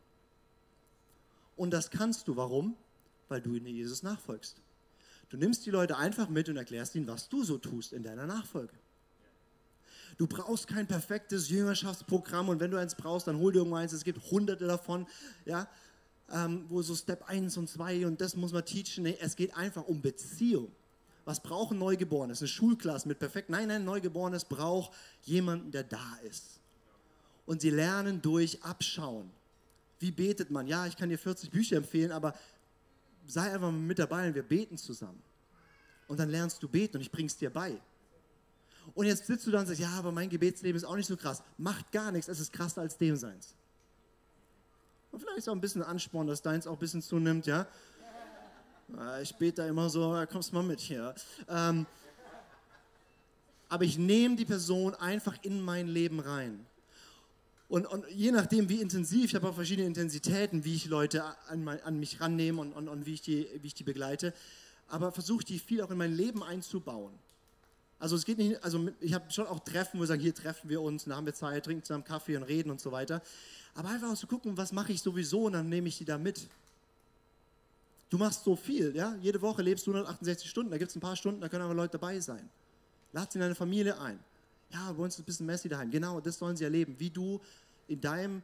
Und 1.55 1.71
das 1.71 1.89
kannst 1.89 2.27
du. 2.27 2.35
Warum? 2.35 2.75
Weil 3.29 3.41
du 3.41 3.55
Jesus 3.55 4.03
nachfolgst. 4.03 4.57
Du 5.29 5.37
nimmst 5.37 5.65
die 5.65 5.71
Leute 5.71 5.97
einfach 5.97 6.27
mit 6.27 6.49
und 6.49 6.57
erklärst 6.57 6.95
ihnen, 6.95 7.07
was 7.07 7.29
du 7.29 7.43
so 7.43 7.57
tust 7.57 7.93
in 7.93 8.03
deiner 8.03 8.25
Nachfolge. 8.25 8.73
Du 10.17 10.27
brauchst 10.27 10.67
kein 10.67 10.87
perfektes 10.87 11.49
Jüngerschaftsprogramm 11.49 12.49
und 12.49 12.59
wenn 12.59 12.69
du 12.69 12.77
eins 12.77 12.95
brauchst, 12.95 13.27
dann 13.27 13.37
hol 13.37 13.53
dir 13.53 13.59
irgendwo 13.59 13.77
eins. 13.77 13.93
Es 13.93 14.03
gibt 14.03 14.29
hunderte 14.29 14.67
davon, 14.67 15.07
ja, 15.45 15.69
ähm, 16.29 16.65
wo 16.67 16.81
so 16.81 16.95
Step 16.95 17.23
1 17.29 17.57
und 17.57 17.69
2 17.69 18.05
und 18.05 18.19
das 18.19 18.35
muss 18.35 18.51
man 18.51 18.65
teachen. 18.65 19.03
Nee, 19.03 19.17
es 19.21 19.37
geht 19.37 19.55
einfach 19.55 19.87
um 19.87 20.01
Beziehung. 20.01 20.71
Was 21.23 21.41
brauchen 21.41 21.77
Neugeborenes? 21.77 22.41
Eine 22.41 22.49
Schulklasse 22.49 23.07
mit 23.07 23.19
perfekt. 23.19 23.49
Nein, 23.49 23.67
nein, 23.67 23.85
Neugeborenes 23.85 24.45
braucht 24.45 24.91
jemanden, 25.23 25.71
der 25.71 25.83
da 25.83 26.17
ist. 26.27 26.59
Und 27.45 27.61
sie 27.61 27.69
lernen 27.69 28.21
durch 28.21 28.61
Abschauen 28.63 29.31
wie 30.01 30.11
betet 30.11 30.51
man? 30.51 30.67
Ja, 30.67 30.87
ich 30.87 30.97
kann 30.97 31.09
dir 31.09 31.17
40 31.17 31.49
Bücher 31.51 31.77
empfehlen, 31.77 32.11
aber 32.11 32.33
sei 33.27 33.53
einfach 33.53 33.71
mit 33.71 33.99
dabei 33.99 34.27
und 34.27 34.35
wir 34.35 34.43
beten 34.43 34.77
zusammen. 34.77 35.21
Und 36.07 36.19
dann 36.19 36.29
lernst 36.29 36.61
du 36.61 36.67
beten 36.67 36.97
und 36.97 37.01
ich 37.01 37.11
bring's 37.11 37.37
dir 37.37 37.49
bei. 37.49 37.79
Und 38.93 39.05
jetzt 39.05 39.27
sitzt 39.27 39.45
du 39.47 39.51
da 39.51 39.59
und 39.59 39.67
sagst, 39.67 39.79
ja, 39.79 39.91
aber 39.91 40.11
mein 40.11 40.29
Gebetsleben 40.29 40.75
ist 40.75 40.83
auch 40.83 40.95
nicht 40.95 41.07
so 41.07 41.15
krass. 41.15 41.43
Macht 41.57 41.91
gar 41.91 42.11
nichts, 42.11 42.27
es 42.27 42.39
ist 42.39 42.51
krasser 42.51 42.81
als 42.81 42.97
dem 42.97 43.15
seins. 43.15 43.53
Und 45.11 45.19
vielleicht 45.19 45.39
ist 45.39 45.49
auch 45.49 45.53
ein 45.53 45.61
bisschen 45.61 45.83
Ansporn, 45.83 46.27
dass 46.27 46.41
deins 46.41 46.67
auch 46.67 46.73
ein 46.73 46.79
bisschen 46.79 47.01
zunimmt, 47.01 47.45
ja. 47.45 47.67
Ich 49.21 49.35
bete 49.35 49.61
da 49.61 49.67
immer 49.67 49.89
so, 49.89 50.21
kommst 50.29 50.51
mal 50.51 50.63
mit 50.63 50.79
hier. 50.79 51.15
Ähm, 51.47 51.85
aber 53.69 53.85
ich 53.85 53.97
nehme 53.97 54.35
die 54.35 54.45
Person 54.45 54.95
einfach 54.95 55.37
in 55.43 55.61
mein 55.61 55.87
Leben 55.87 56.19
rein. 56.19 56.65
Und, 57.71 57.85
und 57.85 58.05
je 58.09 58.33
nachdem, 58.33 58.67
wie 58.67 58.81
intensiv, 58.81 59.29
ich 59.29 59.35
habe 59.35 59.47
auch 59.47 59.55
verschiedene 59.55 59.87
Intensitäten, 59.87 60.65
wie 60.65 60.75
ich 60.75 60.87
Leute 60.87 61.23
an, 61.47 61.65
an 61.69 61.97
mich 62.01 62.19
rannehme 62.19 62.59
und, 62.59 62.73
und, 62.73 62.89
und 62.89 63.05
wie, 63.05 63.13
ich 63.13 63.21
die, 63.21 63.47
wie 63.61 63.67
ich 63.67 63.73
die 63.73 63.85
begleite, 63.85 64.33
aber 64.89 65.13
versuche 65.13 65.45
die 65.45 65.57
viel 65.57 65.81
auch 65.81 65.89
in 65.89 65.97
mein 65.97 66.11
Leben 66.13 66.43
einzubauen. 66.43 67.13
Also 67.97 68.17
es 68.17 68.25
geht 68.25 68.39
nicht, 68.39 68.61
also 68.61 68.89
ich 68.99 69.13
habe 69.13 69.31
schon 69.31 69.47
auch 69.47 69.61
Treffen, 69.61 69.99
wo 69.99 70.03
wir 70.03 70.07
sagen, 70.07 70.19
hier 70.19 70.35
treffen 70.35 70.69
wir 70.69 70.81
uns, 70.81 71.05
dann 71.05 71.15
haben 71.15 71.25
wir 71.25 71.33
Zeit, 71.33 71.63
trinken 71.63 71.85
zusammen 71.85 72.03
Kaffee 72.03 72.35
und 72.35 72.43
reden 72.43 72.71
und 72.71 72.81
so 72.81 72.91
weiter. 72.91 73.21
Aber 73.73 73.87
einfach 73.87 74.11
auch 74.11 74.17
zu 74.17 74.27
gucken, 74.27 74.57
was 74.57 74.73
mache 74.73 74.91
ich 74.91 75.01
sowieso 75.01 75.45
und 75.45 75.53
dann 75.53 75.69
nehme 75.69 75.87
ich 75.87 75.97
die 75.97 76.03
da 76.03 76.17
mit. 76.17 76.49
Du 78.09 78.17
machst 78.17 78.43
so 78.43 78.57
viel, 78.57 78.93
ja? 78.93 79.15
Jede 79.21 79.41
Woche 79.41 79.61
lebst 79.61 79.87
du 79.87 79.91
168 79.91 80.49
Stunden, 80.49 80.71
da 80.71 80.77
gibt 80.77 80.89
es 80.89 80.97
ein 80.97 80.99
paar 80.99 81.15
Stunden, 81.15 81.39
da 81.39 81.47
können 81.47 81.63
aber 81.63 81.73
Leute 81.73 81.93
dabei 81.93 82.19
sein. 82.19 82.49
Lad 83.13 83.31
sie 83.31 83.37
in 83.37 83.43
deine 83.43 83.55
Familie 83.55 83.97
ein. 83.97 84.19
Ja, 84.73 84.91
bei 84.91 85.03
uns 85.03 85.15
ist 85.15 85.19
ein 85.19 85.25
bisschen 85.25 85.45
messy 85.45 85.69
daheim. 85.69 85.91
Genau, 85.91 86.19
das 86.19 86.37
sollen 86.37 86.55
sie 86.55 86.63
erleben, 86.63 86.95
wie 86.97 87.09
du 87.09 87.41
in 87.87 87.99
deinem 87.99 88.41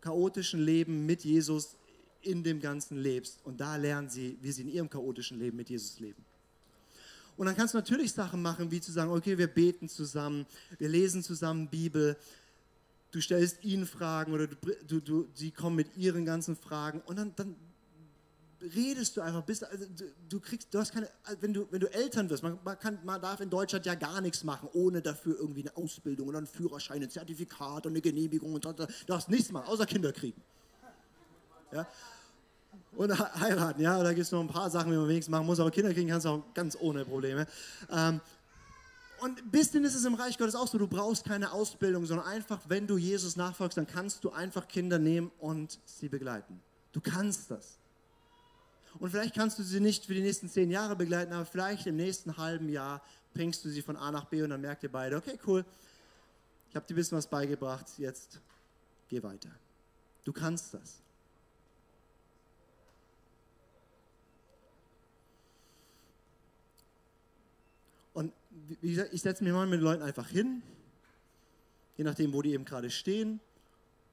chaotischen 0.00 0.60
Leben 0.60 1.06
mit 1.06 1.24
Jesus 1.24 1.76
in 2.22 2.42
dem 2.42 2.60
Ganzen 2.60 2.98
lebst. 2.98 3.38
Und 3.44 3.60
da 3.60 3.76
lernen 3.76 4.08
sie, 4.08 4.36
wie 4.40 4.52
sie 4.52 4.62
in 4.62 4.68
ihrem 4.68 4.90
chaotischen 4.90 5.38
Leben 5.38 5.56
mit 5.56 5.70
Jesus 5.70 6.00
leben. 6.00 6.22
Und 7.36 7.46
dann 7.46 7.56
kannst 7.56 7.74
du 7.74 7.78
natürlich 7.78 8.12
Sachen 8.12 8.40
machen, 8.42 8.70
wie 8.70 8.80
zu 8.80 8.92
sagen, 8.92 9.10
okay, 9.10 9.36
wir 9.36 9.48
beten 9.48 9.88
zusammen, 9.88 10.46
wir 10.78 10.88
lesen 10.88 11.22
zusammen 11.22 11.68
Bibel, 11.68 12.16
du 13.10 13.20
stellst 13.20 13.64
ihnen 13.64 13.86
Fragen 13.86 14.32
oder 14.32 14.46
du, 14.46 14.56
du, 14.86 15.00
du, 15.00 15.28
sie 15.34 15.50
kommen 15.50 15.76
mit 15.76 15.96
ihren 15.96 16.24
ganzen 16.24 16.56
Fragen 16.56 17.00
und 17.06 17.16
dann, 17.16 17.32
dann 17.34 17.56
redest 18.74 19.16
du 19.16 19.20
einfach, 19.20 19.42
bist, 19.42 19.64
also 19.64 19.86
du, 19.86 20.04
du, 20.28 20.40
kriegst, 20.40 20.72
du 20.72 20.78
hast 20.78 20.92
keine, 20.92 21.08
wenn 21.40 21.52
du, 21.52 21.66
wenn 21.70 21.80
du 21.80 21.92
Eltern 21.92 22.30
wirst, 22.30 22.42
man, 22.42 22.58
man, 22.64 22.78
kann, 22.78 22.98
man 23.04 23.20
darf 23.20 23.40
in 23.40 23.50
Deutschland 23.50 23.86
ja 23.86 23.94
gar 23.94 24.20
nichts 24.20 24.44
machen, 24.44 24.68
ohne 24.72 25.02
dafür 25.02 25.36
irgendwie 25.38 25.62
eine 25.62 25.76
Ausbildung 25.76 26.28
oder 26.28 26.38
einen 26.38 26.46
Führerschein, 26.46 27.02
ein 27.02 27.10
Zertifikat 27.10 27.86
und 27.86 27.92
eine 27.92 28.00
Genehmigung 28.00 28.54
und 28.54 28.64
du 28.64 28.86
darfst 29.06 29.28
nichts 29.28 29.50
machen, 29.52 29.66
außer 29.68 29.86
Kinder 29.86 30.12
kriegen. 30.12 30.40
Ja? 31.72 31.86
Und 32.96 33.18
heiraten, 33.40 33.80
ja, 33.80 34.02
da 34.02 34.12
gibt 34.12 34.24
es 34.26 34.32
noch 34.32 34.40
ein 34.40 34.48
paar 34.48 34.70
Sachen, 34.70 34.90
die 34.90 34.96
man 34.96 35.08
wenigstens 35.08 35.30
machen 35.30 35.46
muss, 35.46 35.60
aber 35.60 35.70
Kinder 35.70 35.92
kriegen 35.92 36.08
kannst 36.08 36.26
du 36.26 36.30
auch 36.30 36.42
ganz 36.54 36.76
ohne 36.80 37.04
Probleme. 37.04 37.46
Ähm, 37.90 38.20
und 39.20 39.38
ein 39.38 39.50
bisschen 39.50 39.84
ist 39.84 39.94
es 39.94 40.04
im 40.04 40.14
Reich 40.14 40.38
Gottes 40.38 40.54
auch 40.54 40.68
so, 40.68 40.78
du 40.78 40.86
brauchst 40.86 41.24
keine 41.24 41.52
Ausbildung, 41.52 42.04
sondern 42.04 42.26
einfach, 42.26 42.60
wenn 42.68 42.86
du 42.86 42.98
Jesus 42.98 43.36
nachfolgst, 43.36 43.78
dann 43.78 43.86
kannst 43.86 44.22
du 44.22 44.30
einfach 44.30 44.68
Kinder 44.68 44.98
nehmen 44.98 45.30
und 45.38 45.78
sie 45.86 46.08
begleiten. 46.08 46.60
Du 46.92 47.00
kannst 47.00 47.50
das. 47.50 47.78
Und 48.98 49.10
vielleicht 49.10 49.34
kannst 49.34 49.58
du 49.58 49.62
sie 49.62 49.80
nicht 49.80 50.06
für 50.06 50.14
die 50.14 50.20
nächsten 50.20 50.48
zehn 50.48 50.70
Jahre 50.70 50.96
begleiten, 50.96 51.32
aber 51.32 51.44
vielleicht 51.44 51.86
im 51.86 51.96
nächsten 51.96 52.36
halben 52.36 52.68
Jahr 52.68 53.02
bringst 53.32 53.64
du 53.64 53.68
sie 53.68 53.82
von 53.82 53.96
A 53.96 54.10
nach 54.10 54.26
B 54.26 54.42
und 54.42 54.50
dann 54.50 54.60
merkt 54.60 54.82
ihr 54.84 54.92
beide, 54.92 55.16
okay, 55.16 55.38
cool, 55.46 55.64
ich 56.70 56.76
habe 56.76 56.86
dir 56.86 56.94
ein 56.94 56.96
bisschen 56.96 57.18
was 57.18 57.26
beigebracht, 57.26 57.86
jetzt 57.98 58.40
geh 59.08 59.22
weiter. 59.22 59.50
Du 60.24 60.32
kannst 60.32 60.74
das. 60.74 61.00
Und 68.12 68.32
wie 68.80 68.90
gesagt, 68.90 69.12
ich 69.12 69.20
setze 69.20 69.42
mich 69.42 69.52
mal 69.52 69.66
mit 69.66 69.80
den 69.80 69.84
Leuten 69.84 70.02
einfach 70.02 70.28
hin, 70.28 70.62
je 71.96 72.04
nachdem, 72.04 72.32
wo 72.32 72.42
die 72.42 72.52
eben 72.52 72.64
gerade 72.64 72.90
stehen, 72.90 73.40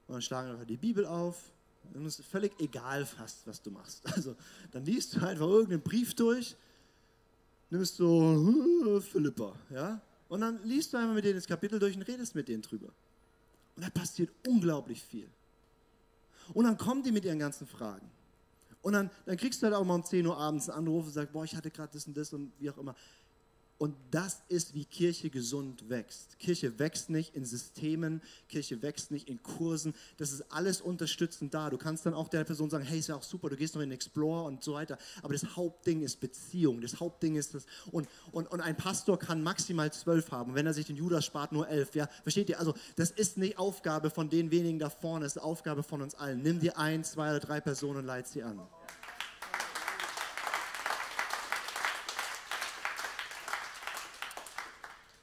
und 0.08 0.16
dann 0.16 0.22
schlagen 0.22 0.50
einfach 0.50 0.66
die 0.66 0.78
Bibel 0.78 1.06
auf 1.06 1.52
dann 1.94 2.06
ist 2.06 2.20
es 2.20 2.26
völlig 2.26 2.60
egal 2.60 3.06
fast, 3.06 3.46
was 3.48 3.62
du 3.62 3.72
machst. 3.72 4.06
Also 4.14 4.36
dann 4.72 4.86
liest 4.86 5.16
du 5.16 5.26
einfach 5.26 5.48
irgendeinen 5.48 5.82
Brief 5.82 6.14
durch, 6.16 6.56
nimmst 7.70 7.98
so 7.98 9.02
Philippa, 9.02 9.56
ja, 9.70 10.02
und 10.28 10.42
dann 10.42 10.64
liest 10.64 10.94
du 10.94 10.98
einfach 10.98 11.14
mit 11.14 11.26
denen 11.26 11.36
das 11.36 11.48
Kapitel 11.48 11.78
durch 11.78 11.96
und 11.96 12.04
redest 12.04 12.36
mit 12.36 12.48
denen 12.48 12.62
drüber. 12.62 12.88
Und 13.76 13.84
da 13.84 13.90
passiert 13.90 14.32
unglaublich 14.48 15.04
viel. 15.04 15.30
Und 16.54 16.66
dann 16.66 16.78
kommen 16.78 17.04
die 17.04 17.12
mit 17.12 17.26
ihren 17.26 17.40
ganzen 17.40 17.68
Fragen. 17.68 18.10
Und 18.82 18.94
dann, 18.94 19.10
dann 19.26 19.38
kriegst 19.38 19.62
du 19.62 19.66
halt 19.66 19.76
auch 19.76 19.84
mal 19.84 19.96
um 19.96 20.04
10 20.04 20.26
Uhr 20.26 20.38
abends 20.38 20.70
einen 20.70 20.80
Anruf 20.80 21.06
und 21.06 21.12
sagst, 21.12 21.34
boah, 21.34 21.44
ich 21.44 21.56
hatte 21.56 21.70
gerade 21.70 21.92
das 21.94 22.08
und 22.08 22.18
das 22.18 22.34
und 22.34 22.52
wie 22.60 22.70
auch 22.70 22.78
immer. 22.78 22.96
Und 23.82 23.96
das 24.12 24.44
ist, 24.48 24.76
wie 24.76 24.86
Kirche 24.86 25.32
gesund 25.32 25.90
wächst. 25.90 26.38
Kirche 26.38 26.78
wächst 26.78 27.10
nicht 27.10 27.36
in 27.36 27.46
Systemen, 27.46 28.22
Kirche 28.48 28.84
wächst 28.84 29.10
nicht 29.10 29.28
in 29.28 29.42
Kursen. 29.42 29.96
Das 30.18 30.32
ist 30.32 30.52
alles 30.52 30.82
unterstützend 30.82 31.56
da. 31.56 31.72
Du 31.72 31.80
kannst 31.80 32.06
dann 32.06 32.14
auch 32.14 32.28
der 32.28 32.44
Person 32.44 32.70
sagen, 32.70 32.86
hey, 32.86 33.00
ist 33.00 33.08
ja 33.08 33.16
auch 33.16 33.24
super, 33.24 33.50
du 33.50 33.56
gehst 33.56 33.74
noch 33.74 33.82
in 33.82 33.90
den 33.90 33.96
Explore 33.96 34.44
und 34.44 34.64
so 34.64 34.74
weiter. 34.74 35.00
Aber 35.24 35.34
das 35.34 35.56
Hauptding 35.56 36.04
ist 36.04 36.20
Beziehung. 36.20 36.80
Das 36.80 37.00
Hauptding 37.00 37.38
ist 37.38 37.56
das. 37.56 37.66
Und, 37.92 38.08
und, 38.32 38.52
und 38.52 38.62
ein 38.62 38.78
Pastor 38.78 39.18
kann 39.18 39.42
maximal 39.42 39.92
zwölf 39.92 40.30
haben. 40.30 40.54
Wenn 40.54 40.68
er 40.68 40.76
sich 40.76 40.86
den 40.86 40.96
Judas 40.96 41.26
spart, 41.26 41.52
nur 41.52 41.68
elf. 41.68 41.96
Ja, 41.96 42.08
versteht 42.22 42.50
ihr? 42.50 42.60
Also, 42.60 42.76
das 42.98 43.10
ist 43.10 43.38
nicht 43.38 43.58
Aufgabe 43.58 44.12
von 44.12 44.30
den 44.30 44.52
wenigen 44.52 44.78
da 44.78 44.92
vorne, 44.92 45.26
das 45.26 45.38
ist 45.38 45.42
Aufgabe 45.42 45.82
von 45.82 46.04
uns 46.04 46.14
allen. 46.14 46.44
Nimm 46.44 46.60
dir 46.60 46.78
ein, 46.78 47.04
zwei 47.04 47.32
oder 47.32 47.40
drei 47.40 47.60
Personen 47.60 47.98
und 47.98 48.06
leit 48.06 48.28
sie 48.28 48.44
an. 48.44 48.62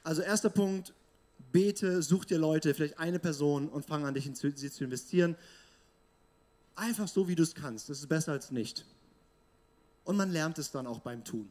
Also 0.09 0.23
erster 0.23 0.49
Punkt, 0.49 0.91
bete, 1.51 2.01
such 2.01 2.25
dir 2.25 2.39
Leute, 2.39 2.73
vielleicht 2.73 2.97
eine 2.97 3.19
Person 3.19 3.69
und 3.69 3.85
fang 3.85 4.05
an, 4.05 4.15
dich 4.15 4.25
in 4.25 4.33
sie 4.33 4.71
zu 4.71 4.83
investieren. 4.83 5.35
Einfach 6.75 7.07
so, 7.07 7.27
wie 7.27 7.35
du 7.35 7.43
es 7.43 7.53
kannst. 7.53 7.89
Das 7.89 7.99
ist 7.99 8.09
besser 8.09 8.31
als 8.31 8.49
nicht. 8.49 8.87
Und 10.05 10.17
man 10.17 10.31
lernt 10.31 10.57
es 10.57 10.71
dann 10.71 10.87
auch 10.87 11.01
beim 11.01 11.23
Tun. 11.23 11.47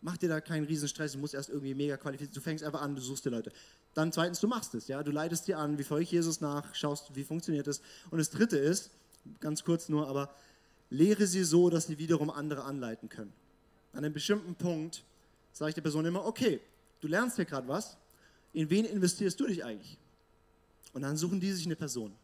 Mach 0.00 0.16
dir 0.16 0.28
da 0.28 0.40
keinen 0.40 0.66
Riesenstress, 0.66 1.12
du 1.12 1.18
musst 1.20 1.34
erst 1.34 1.50
irgendwie 1.50 1.72
mega 1.72 1.96
qualifiziert. 1.96 2.36
Du 2.36 2.40
fängst 2.40 2.64
einfach 2.64 2.82
an, 2.82 2.96
du 2.96 3.00
suchst 3.00 3.24
dir 3.24 3.30
Leute. 3.30 3.52
Dann 3.94 4.10
zweitens, 4.10 4.40
du 4.40 4.48
machst 4.48 4.74
es, 4.74 4.88
ja. 4.88 5.04
Du 5.04 5.12
leitest 5.12 5.46
dir 5.46 5.58
an, 5.58 5.78
wie 5.78 5.84
folge 5.84 6.02
ich 6.02 6.10
Jesus 6.10 6.40
nach, 6.40 6.74
schaust, 6.74 7.14
wie 7.14 7.22
funktioniert 7.22 7.68
es. 7.68 7.80
Und 8.10 8.18
das 8.18 8.30
dritte 8.30 8.58
ist, 8.58 8.90
ganz 9.38 9.62
kurz 9.62 9.88
nur, 9.88 10.08
aber 10.08 10.34
lehre 10.90 11.28
sie 11.28 11.44
so, 11.44 11.70
dass 11.70 11.86
sie 11.86 11.98
wiederum 11.98 12.28
andere 12.28 12.64
anleiten 12.64 13.08
können. 13.08 13.32
An 13.92 14.04
einem 14.04 14.14
bestimmten 14.14 14.56
Punkt 14.56 15.04
sage 15.52 15.68
ich 15.68 15.74
der 15.76 15.82
Person 15.82 16.06
immer, 16.06 16.24
okay, 16.26 16.60
du 17.00 17.08
lernst 17.08 17.36
hier 17.36 17.44
gerade 17.44 17.68
was, 17.68 17.96
in 18.52 18.68
wen 18.70 18.84
investierst 18.84 19.38
du 19.38 19.46
dich 19.46 19.64
eigentlich? 19.64 19.98
Und 20.92 21.02
dann 21.02 21.16
suchen 21.16 21.40
die 21.40 21.52
sich 21.52 21.66
eine 21.66 21.76
Person. 21.76 22.14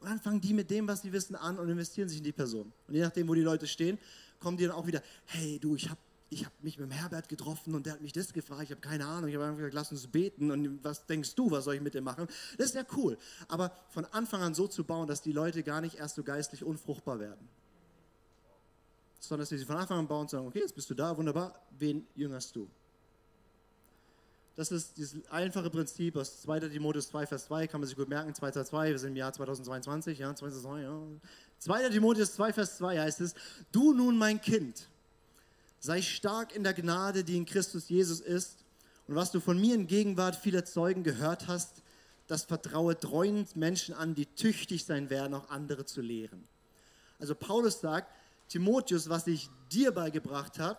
Und 0.00 0.08
dann 0.08 0.20
fangen 0.20 0.40
die 0.40 0.54
mit 0.54 0.70
dem, 0.70 0.86
was 0.86 1.02
sie 1.02 1.12
wissen, 1.12 1.34
an 1.34 1.58
und 1.58 1.68
investieren 1.68 2.08
sich 2.08 2.18
in 2.18 2.24
die 2.24 2.32
Person. 2.32 2.72
Und 2.86 2.94
je 2.94 3.00
nachdem, 3.00 3.28
wo 3.28 3.34
die 3.34 3.42
Leute 3.42 3.66
stehen, 3.66 3.98
kommen 4.38 4.56
die 4.56 4.64
dann 4.64 4.76
auch 4.76 4.86
wieder, 4.86 5.02
hey 5.26 5.58
du, 5.58 5.74
ich 5.74 5.88
habe 5.88 6.00
ich 6.28 6.44
hab 6.44 6.52
mich 6.62 6.76
mit 6.78 6.90
dem 6.90 6.92
Herbert 6.92 7.28
getroffen 7.28 7.74
und 7.74 7.86
der 7.86 7.94
hat 7.94 8.00
mich 8.00 8.12
das 8.12 8.32
gefragt, 8.32 8.64
ich 8.64 8.70
habe 8.70 8.80
keine 8.80 9.06
Ahnung, 9.06 9.28
ich 9.28 9.36
habe 9.36 9.44
einfach 9.44 9.58
gesagt, 9.58 9.74
lass 9.74 9.92
uns 9.92 10.08
beten 10.08 10.50
und 10.50 10.82
was 10.82 11.06
denkst 11.06 11.34
du, 11.36 11.50
was 11.50 11.64
soll 11.64 11.76
ich 11.76 11.80
mit 11.80 11.94
dem 11.94 12.02
machen? 12.02 12.26
Das 12.58 12.66
ist 12.66 12.74
ja 12.74 12.84
cool. 12.96 13.16
Aber 13.46 13.70
von 13.90 14.04
Anfang 14.06 14.42
an 14.42 14.54
so 14.54 14.66
zu 14.66 14.82
bauen, 14.82 15.06
dass 15.06 15.22
die 15.22 15.32
Leute 15.32 15.62
gar 15.62 15.80
nicht 15.80 15.96
erst 15.96 16.16
so 16.16 16.24
geistlich 16.24 16.64
unfruchtbar 16.64 17.20
werden. 17.20 17.48
Sondern 19.20 19.42
dass 19.42 19.50
sie 19.50 19.64
von 19.64 19.76
Anfang 19.76 20.00
an 20.00 20.08
bauen 20.08 20.22
und 20.22 20.30
sagen, 20.30 20.46
okay, 20.46 20.60
jetzt 20.60 20.74
bist 20.74 20.90
du 20.90 20.94
da, 20.94 21.16
wunderbar, 21.16 21.64
wen 21.78 22.06
jüngerst 22.16 22.56
du? 22.56 22.68
Das 24.56 24.72
ist 24.72 24.96
dieses 24.96 25.26
einfache 25.28 25.68
Prinzip 25.68 26.16
aus 26.16 26.40
2. 26.40 26.60
Timotheus 26.60 27.08
2, 27.08 27.26
Vers 27.26 27.44
2, 27.44 27.66
kann 27.66 27.80
man 27.80 27.86
sich 27.86 27.96
gut 27.96 28.08
merken, 28.08 28.34
2, 28.34 28.52
2, 28.52 28.64
2, 28.64 28.90
wir 28.90 28.98
sind 28.98 29.10
im 29.10 29.16
Jahr 29.16 29.30
2022, 29.30 30.18
ja, 30.18 30.34
2002, 30.34 30.80
ja. 30.80 30.98
2. 31.58 31.90
Timotheus 31.90 32.34
2, 32.34 32.54
Vers 32.54 32.78
2 32.78 32.98
heißt 32.98 33.20
es, 33.20 33.34
du 33.70 33.92
nun 33.92 34.16
mein 34.16 34.40
Kind, 34.40 34.88
sei 35.78 36.00
stark 36.00 36.56
in 36.56 36.64
der 36.64 36.72
Gnade, 36.72 37.22
die 37.22 37.36
in 37.36 37.44
Christus 37.44 37.90
Jesus 37.90 38.20
ist, 38.20 38.64
und 39.06 39.14
was 39.14 39.30
du 39.30 39.40
von 39.40 39.60
mir 39.60 39.74
in 39.74 39.86
Gegenwart 39.86 40.36
vieler 40.36 40.64
Zeugen 40.64 41.04
gehört 41.04 41.48
hast, 41.48 41.82
das 42.26 42.44
vertraue 42.44 42.98
treuen 42.98 43.46
Menschen 43.54 43.94
an, 43.94 44.14
die 44.14 44.26
tüchtig 44.26 44.86
sein 44.86 45.10
werden, 45.10 45.34
auch 45.34 45.50
andere 45.50 45.84
zu 45.84 46.00
lehren. 46.00 46.48
Also 47.18 47.34
Paulus 47.34 47.80
sagt, 47.80 48.10
Timotheus, 48.48 49.10
was 49.10 49.26
ich 49.26 49.50
dir 49.70 49.92
beigebracht 49.92 50.58
habe, 50.58 50.78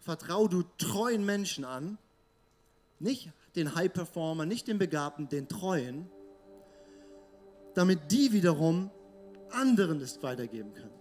vertraue 0.00 0.48
du 0.48 0.62
treuen 0.78 1.24
Menschen 1.24 1.64
an, 1.64 1.98
nicht 3.00 3.30
den 3.56 3.74
High-Performer, 3.74 4.46
nicht 4.46 4.68
den 4.68 4.78
Begabten, 4.78 5.28
den 5.28 5.48
Treuen, 5.48 6.08
damit 7.74 8.10
die 8.10 8.32
wiederum 8.32 8.90
anderen 9.50 10.00
das 10.00 10.22
weitergeben 10.22 10.74
können. 10.74 10.98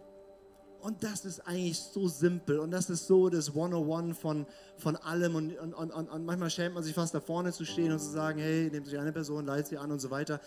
Und 0.80 1.04
das 1.04 1.26
ist 1.26 1.40
eigentlich 1.42 1.78
so 1.80 2.08
simpel 2.08 2.60
und 2.60 2.72
das 2.72 2.90
ist 2.90 3.08
so 3.08 3.30
das 3.30 3.50
101 3.50 4.18
von, 4.18 4.46
von 4.78 4.96
allem. 4.96 5.36
Und, 5.36 5.58
und, 5.58 5.74
und, 5.74 5.92
und 5.92 6.26
manchmal 6.26 6.50
schämt 6.50 6.76
man 6.76 6.84
sich 6.84 6.94
fast 6.94 7.14
da 7.14 7.20
vorne 7.20 7.52
zu 7.52 7.66
stehen 7.66 7.92
und 7.92 8.00
zu 8.00 8.10
sagen, 8.10 8.40
hey, 8.40 8.70
nehmt 8.72 8.86
sich 8.86 8.98
eine 8.98 9.12
Person, 9.12 9.46
leitet 9.46 9.68
sie 9.68 9.78
an 9.78 9.92
und 9.92 10.00
so 10.00 10.12
weiter. 10.12 10.40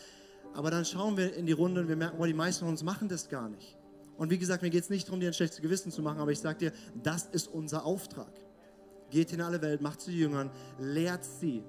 Aber 0.54 0.71
dann 0.71 0.85
schauen 0.85 1.16
wir 1.16 1.35
in 1.35 1.47
die 1.47 1.52
Runde 1.52 1.80
und 1.80 1.88
wir 1.88 1.97
merken, 1.97 2.16
oh, 2.19 2.25
die 2.25 2.33
meisten 2.33 2.61
von 2.61 2.71
uns 2.71 2.83
machen 2.83 3.09
das 3.09 3.28
gar 3.28 3.49
nicht. 3.49 3.76
Und 4.16 4.30
wie 4.30 4.38
gesagt, 4.38 4.62
mir 4.62 4.71
geht 4.71 4.85
es 4.85 4.90
nicht 4.90 5.09
darum, 5.09 5.21
dir 5.21 5.28
ein 5.28 5.35
schlechtes 5.35 5.61
Gewissen 5.61 5.90
zu 5.90 6.02
machen, 6.02 6.21
aber 6.21 6.30
ich 6.30 6.40
sage 6.40 6.59
dir, 6.59 6.73
das 7.02 7.26
ist 7.26 7.49
unser 7.49 7.85
Auftrag 7.85 8.33
geht 9.11 9.33
in 9.33 9.40
alle 9.40 9.62
Welt, 9.62 9.81
macht 9.81 10.00
sie 10.00 10.17
Jüngern, 10.17 10.50
lehrt 10.79 11.25
sie 11.25 11.62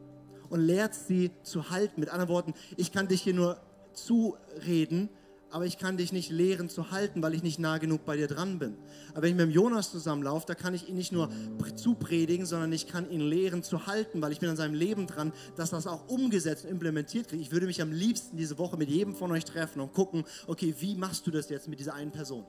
und 0.50 0.62
lehrt 0.62 0.94
sie 0.94 1.32
zu 1.44 1.70
halten. 1.70 2.00
Mit 2.00 2.10
anderen 2.10 2.30
Worten, 2.30 2.54
ich 2.78 2.92
kann 2.92 3.08
dich 3.08 3.22
hier 3.22 3.34
nur 3.34 3.60
zureden, 3.94 5.10
aber 5.52 5.66
ich 5.66 5.78
kann 5.78 5.98
dich 5.98 6.14
nicht 6.14 6.32
lehren 6.32 6.70
zu 6.70 6.92
halten, 6.92 7.22
weil 7.22 7.34
ich 7.34 7.44
nicht 7.44 7.60
nah 7.60 7.78
genug 7.78 8.06
bei 8.06 8.16
dir 8.16 8.28
dran 8.28 8.58
bin. 8.58 8.78
Aber 9.12 9.24
wenn 9.24 9.32
ich 9.32 9.36
mit 9.36 9.48
dem 9.48 9.52
Jonas 9.52 9.92
zusammenlaufe, 9.92 10.46
da 10.48 10.56
kann 10.56 10.74
ich 10.74 10.88
ihn 10.88 10.96
nicht 10.96 11.12
nur 11.12 11.30
zupredigen, 11.76 12.46
sondern 12.46 12.72
ich 12.72 12.88
kann 12.88 13.10
ihn 13.10 13.22
lehren 13.22 13.62
zu 13.62 13.86
halten, 13.86 14.22
weil 14.22 14.32
ich 14.32 14.40
bin 14.40 14.50
an 14.50 14.56
seinem 14.56 14.74
Leben 14.74 15.08
dran, 15.08 15.34
dass 15.58 15.72
das 15.72 15.88
auch 15.88 16.08
umgesetzt 16.08 16.64
und 16.64 16.72
implementiert 16.72 17.28
kriegt. 17.28 17.42
Ich 17.42 17.52
würde 17.52 17.66
mich 17.66 17.82
am 17.82 17.92
liebsten 17.92 18.38
diese 18.38 18.58
Woche 18.58 18.78
mit 18.78 18.90
jedem 18.90 19.14
von 19.14 19.32
euch 19.32 19.44
treffen 19.44 19.82
und 19.82 19.94
gucken, 19.94 20.24
okay, 20.48 20.74
wie 20.80 20.96
machst 20.96 21.28
du 21.28 21.32
das 21.32 21.50
jetzt 21.50 21.68
mit 21.68 21.80
dieser 21.80 21.96
einen 21.96 22.12
Person? 22.12 22.46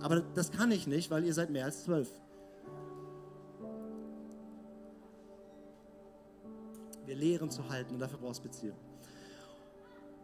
Aber 0.00 0.20
das 0.20 0.50
kann 0.50 0.72
ich 0.72 0.86
nicht, 0.86 1.10
weil 1.10 1.24
ihr 1.24 1.34
seid 1.34 1.50
mehr 1.50 1.64
als 1.64 1.84
zwölf. 1.84 2.08
Wir 7.06 7.14
lehren 7.14 7.50
zu 7.50 7.68
halten 7.68 7.94
und 7.94 8.00
dafür 8.00 8.18
brauchst 8.18 8.40
du 8.40 8.48
Beziehung. 8.48 8.76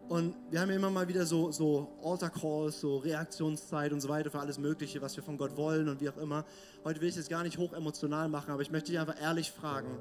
Und 0.09 0.35
wir 0.51 0.61
haben 0.61 0.71
immer 0.71 0.91
mal 0.91 1.09
wieder 1.09 1.25
so, 1.25 1.53
so 1.53 1.89
Altar 2.03 2.31
Calls, 2.31 2.81
so 2.81 2.99
Reaktionszeit 2.99 3.93
und 3.93 4.01
so 4.01 4.09
weiter 4.09 4.31
für 4.31 4.41
alles 4.41 4.59
Mögliche, 4.59 5.01
was 5.01 5.17
wir 5.17 5.23
von 5.23 5.39
Gott 5.39 5.57
wollen 5.57 5.89
und 5.89 6.01
wie 6.01 6.09
auch 6.09 6.17
immer. 6.17 6.45
Heute 6.85 7.01
will 7.01 7.09
ich 7.09 7.17
es 7.17 7.29
gar 7.29 7.43
nicht 7.45 7.57
hoch 7.57 7.73
emotional 7.73 8.29
machen, 8.29 8.51
aber 8.51 8.63
ich 8.63 8.71
möchte 8.71 8.91
dich 8.91 9.01
einfach 9.01 9.21
ehrlich 9.21 9.53
fragen, 9.53 9.97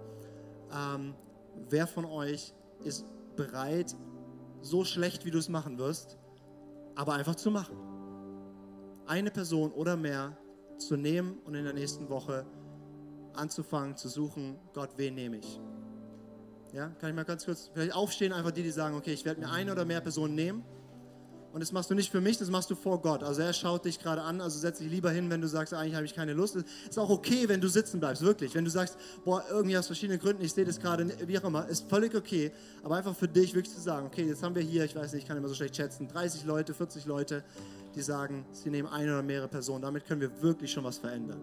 ähm, 0.74 1.14
wer 1.70 1.88
von 1.88 2.06
euch 2.06 2.54
ist 2.84 3.06
bereit, 3.36 3.96
so 4.62 4.84
schlecht 4.84 5.24
wie 5.24 5.32
du 5.32 5.38
es 5.38 5.50
machen 5.50 5.78
wirst, 5.78 6.18
aber 6.96 7.14
einfach 7.14 7.36
zu 7.36 7.52
machen? 7.52 7.78
Eine 9.06 9.32
Person 9.32 9.72
oder 9.72 9.96
mehr 9.96 10.38
zu 10.78 10.98
nehmen 10.98 11.38
und 11.46 11.56
in 11.56 11.64
der 11.64 11.74
nächsten 11.74 12.10
Woche 12.10 12.46
anzufangen 13.34 13.96
zu 13.96 14.10
suchen, 14.10 14.60
Gott, 14.74 14.90
wen 14.98 15.16
nehme 15.16 15.38
ich? 15.38 15.60
Ja, 16.74 16.88
kann 17.00 17.10
ich 17.10 17.16
mal 17.16 17.26
ganz 17.26 17.46
kurz 17.46 17.70
vielleicht 17.74 17.94
aufstehen, 17.94 18.32
einfach 18.32 18.52
die, 18.52 18.64
die 18.64 18.72
sagen, 18.72 18.96
okay, 18.96 19.12
ich 19.12 19.26
werde 19.26 19.42
mir 19.42 19.50
eine 19.50 19.74
oder 19.74 19.84
mehr 19.84 20.00
Personen 20.00 20.36
nehmen 20.36 20.64
Und 21.52 21.60
das 21.60 21.74
machst 21.74 21.90
du 21.90 21.96
nicht 21.96 22.10
für 22.10 22.22
mich, 22.22 22.38
das 22.38 22.50
machst 22.50 22.70
du 22.70 22.76
vor 22.76 23.02
Gott. 23.02 23.24
Also 23.24 23.42
er 23.42 23.52
schaut 23.52 23.84
dich 23.84 24.00
gerade 24.00 24.22
an, 24.22 24.40
also 24.40 24.58
setz 24.58 24.78
dich 24.78 24.90
lieber 24.90 25.12
hin, 25.12 25.30
wenn 25.30 25.42
du 25.42 25.48
sagst, 25.48 25.74
eigentlich 25.74 25.96
habe 25.96 26.06
ich 26.06 26.16
keine 26.16 26.32
Lust. 26.32 26.56
Ist 26.56 26.98
auch 26.98 27.10
okay, 27.10 27.50
wenn 27.50 27.60
du 27.60 27.68
sitzen 27.68 28.00
bleibst, 28.00 28.22
wirklich. 28.22 28.56
Wenn 28.56 28.64
du 28.64 28.72
sagst, 28.72 28.98
boah, 29.26 29.44
irgendwie 29.50 29.78
aus 29.78 29.88
verschiedenen 29.88 30.20
Gründen, 30.20 30.44
ich 30.44 30.54
sehe 30.54 30.64
das 30.64 30.80
gerade, 30.80 31.12
wie 31.28 31.38
auch 31.38 31.44
immer, 31.44 31.68
ist 31.68 31.90
völlig 31.90 32.16
okay. 32.16 32.54
Aber 32.84 32.96
einfach 32.96 33.16
für 33.16 33.28
dich 33.28 33.54
wirklich 33.54 33.76
zu 33.76 33.82
sagen, 33.82 34.08
okay, 34.08 34.26
jetzt 34.26 34.42
haben 34.44 34.56
wir 34.56 34.62
hier, 34.62 34.86
ich 34.86 34.96
weiß 34.96 35.12
nicht, 35.12 35.24
ich 35.24 35.28
kann 35.28 35.36
immer 35.36 35.50
so 35.50 35.56
schlecht 35.56 35.76
schätzen, 35.76 36.08
30 36.08 36.46
Leute, 36.46 36.74
40 36.74 37.06
Leute, 37.06 37.44
die 37.96 38.02
sagen, 38.02 38.46
sie 38.54 38.70
nehmen 38.70 38.88
eine 38.88 39.12
oder 39.12 39.24
mehrere 39.24 39.50
Personen. 39.50 39.82
Damit 39.82 40.06
können 40.06 40.22
wir 40.22 40.42
wirklich 40.42 40.72
schon 40.72 40.86
was 40.86 41.00
verändern. 41.00 41.42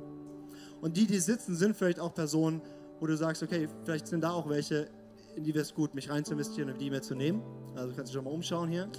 Und 0.80 0.96
die, 0.96 1.06
die 1.06 1.18
sitzen, 1.18 1.54
sind 1.54 1.76
vielleicht 1.76 2.00
auch 2.00 2.14
Personen, 2.14 2.62
wo 2.98 3.06
du 3.06 3.16
sagst, 3.16 3.42
okay, 3.42 3.68
vielleicht 3.84 4.06
sind 4.06 4.22
da 4.22 4.30
auch 4.30 4.48
welche, 4.48 4.88
in 5.38 5.44
die 5.44 5.54
wäre 5.54 5.62
es 5.62 5.72
gut, 5.72 5.94
mich 5.94 6.10
rein 6.10 6.24
zu 6.24 6.32
investieren 6.32 6.68
und 6.68 6.80
die 6.80 6.90
mehr 6.90 7.00
zu 7.00 7.14
nehmen. 7.14 7.42
Also 7.76 7.94
kannst 7.94 8.12
du 8.12 8.16
schon 8.16 8.24
mal 8.24 8.32
umschauen 8.32 8.68
hier. 8.68 8.90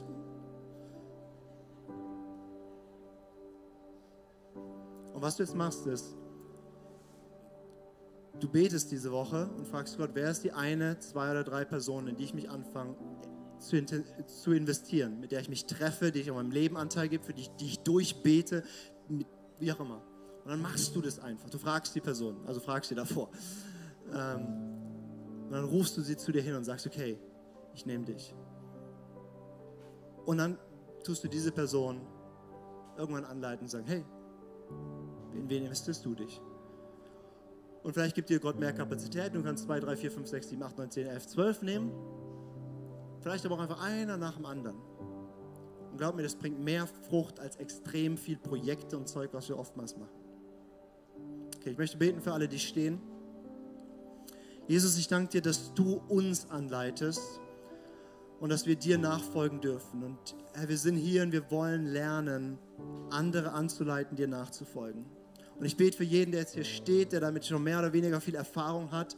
Und 5.13 5.21
was 5.21 5.35
du 5.35 5.43
jetzt 5.43 5.53
machst, 5.53 5.85
ist, 5.85 6.15
du 8.39 8.47
betest 8.47 8.89
diese 8.89 9.11
Woche 9.11 9.49
und 9.57 9.67
fragst 9.67 9.97
Gott, 9.97 10.11
wer 10.13 10.31
ist 10.31 10.45
die 10.45 10.53
eine, 10.53 10.97
zwei 10.99 11.29
oder 11.29 11.43
drei 11.43 11.65
Personen, 11.65 12.07
in 12.07 12.15
die 12.15 12.23
ich 12.23 12.33
mich 12.33 12.49
anfange 12.49 12.95
zu, 13.59 13.85
zu 14.25 14.53
investieren, 14.53 15.19
mit 15.19 15.33
der 15.33 15.41
ich 15.41 15.49
mich 15.49 15.65
treffe, 15.65 16.13
die 16.13 16.21
ich 16.21 16.29
an 16.29 16.37
meinem 16.37 16.51
Leben 16.51 16.77
Anteil 16.77 17.09
gebe, 17.09 17.25
für 17.25 17.33
die 17.33 17.49
die 17.59 17.65
ich 17.65 17.79
durchbete, 17.79 18.63
mit, 19.09 19.27
wie 19.59 19.73
auch 19.73 19.81
immer. 19.81 20.01
Und 20.45 20.51
dann 20.51 20.61
machst 20.61 20.95
du 20.95 21.01
das 21.01 21.19
einfach. 21.19 21.49
Du 21.49 21.57
fragst 21.57 21.93
die 21.95 21.99
Person, 21.99 22.37
also 22.47 22.61
fragst 22.61 22.87
sie 22.87 22.95
davor. 22.95 23.29
Ähm, 24.13 24.78
und 25.49 25.55
dann 25.55 25.65
rufst 25.65 25.97
du 25.97 26.01
sie 26.01 26.15
zu 26.15 26.31
dir 26.31 26.43
hin 26.43 26.53
und 26.53 26.63
sagst, 26.63 26.85
okay, 26.85 27.17
ich 27.73 27.83
nehme 27.87 28.05
dich. 28.05 28.35
Und 30.27 30.37
dann 30.37 30.59
tust 31.03 31.23
du 31.23 31.27
diese 31.27 31.51
Person 31.51 32.01
irgendwann 32.95 33.25
anleiten 33.25 33.63
und 33.63 33.69
sagen, 33.69 33.87
hey, 33.87 34.05
in 35.33 35.49
wen 35.49 35.63
investierst 35.63 36.05
du 36.05 36.13
dich? 36.13 36.39
Und 37.81 37.93
vielleicht 37.93 38.13
gibt 38.13 38.29
dir 38.29 38.39
Gott 38.39 38.59
mehr 38.59 38.73
Kapazität. 38.73 39.33
Du 39.33 39.41
kannst 39.41 39.65
2, 39.65 39.79
3, 39.79 39.95
4, 39.95 40.11
5, 40.11 40.27
6, 40.27 40.49
7, 40.49 40.61
8, 40.61 40.77
9, 40.77 40.91
10, 40.91 41.07
11, 41.07 41.27
12 41.27 41.61
nehmen. 41.63 41.91
Vielleicht 43.21 43.43
aber 43.43 43.55
auch 43.55 43.59
einfach 43.59 43.83
einer 43.83 44.17
nach 44.17 44.35
dem 44.35 44.45
anderen. 44.45 44.77
Und 45.89 45.97
glaub 45.97 46.15
mir, 46.15 46.21
das 46.21 46.35
bringt 46.35 46.59
mehr 46.59 46.85
Frucht 47.09 47.39
als 47.39 47.55
extrem 47.55 48.17
viel 48.17 48.37
Projekte 48.37 48.97
und 48.97 49.07
Zeug, 49.07 49.31
was 49.33 49.49
wir 49.49 49.57
oftmals 49.57 49.97
machen. 49.97 50.19
Okay, 51.55 51.71
ich 51.71 51.77
möchte 51.79 51.97
beten 51.97 52.21
für 52.21 52.33
alle, 52.33 52.47
die 52.47 52.59
stehen. 52.59 53.01
Jesus, 54.69 54.99
ich 54.99 55.07
danke 55.07 55.31
dir, 55.31 55.41
dass 55.41 55.73
du 55.73 55.99
uns 56.09 56.47
anleitest 56.51 57.23
und 58.39 58.49
dass 58.49 58.67
wir 58.67 58.75
dir 58.75 58.99
nachfolgen 58.99 59.61
dürfen. 59.61 60.03
Und 60.03 60.35
Herr, 60.53 60.69
wir 60.69 60.77
sind 60.77 60.95
hier 60.95 61.23
und 61.23 61.31
wir 61.31 61.49
wollen 61.49 61.87
lernen, 61.87 62.59
andere 63.09 63.51
anzuleiten, 63.53 64.15
dir 64.15 64.27
nachzufolgen. 64.27 65.05
Und 65.57 65.65
ich 65.65 65.75
bete 65.75 65.97
für 65.97 66.03
jeden, 66.03 66.29
der 66.29 66.41
jetzt 66.41 66.53
hier 66.53 66.65
steht, 66.65 67.13
der 67.13 67.19
damit 67.19 67.47
schon 67.47 67.63
mehr 67.63 67.79
oder 67.79 67.93
weniger 67.93 68.21
viel 68.21 68.35
Erfahrung 68.35 68.91
hat, 68.91 69.17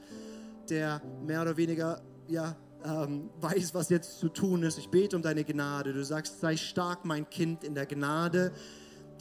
der 0.69 1.01
mehr 1.27 1.41
oder 1.41 1.57
weniger 1.57 2.01
ja, 2.29 2.55
ähm, 2.85 3.29
weiß, 3.41 3.73
was 3.73 3.89
jetzt 3.89 4.19
zu 4.19 4.29
tun 4.29 4.63
ist. 4.63 4.77
Ich 4.77 4.87
bete 4.87 5.17
um 5.17 5.21
deine 5.21 5.43
Gnade. 5.43 5.91
Du 5.91 6.05
sagst, 6.05 6.39
sei 6.39 6.55
stark, 6.55 7.03
mein 7.03 7.29
Kind, 7.29 7.65
in 7.65 7.75
der 7.75 7.87
Gnade, 7.87 8.53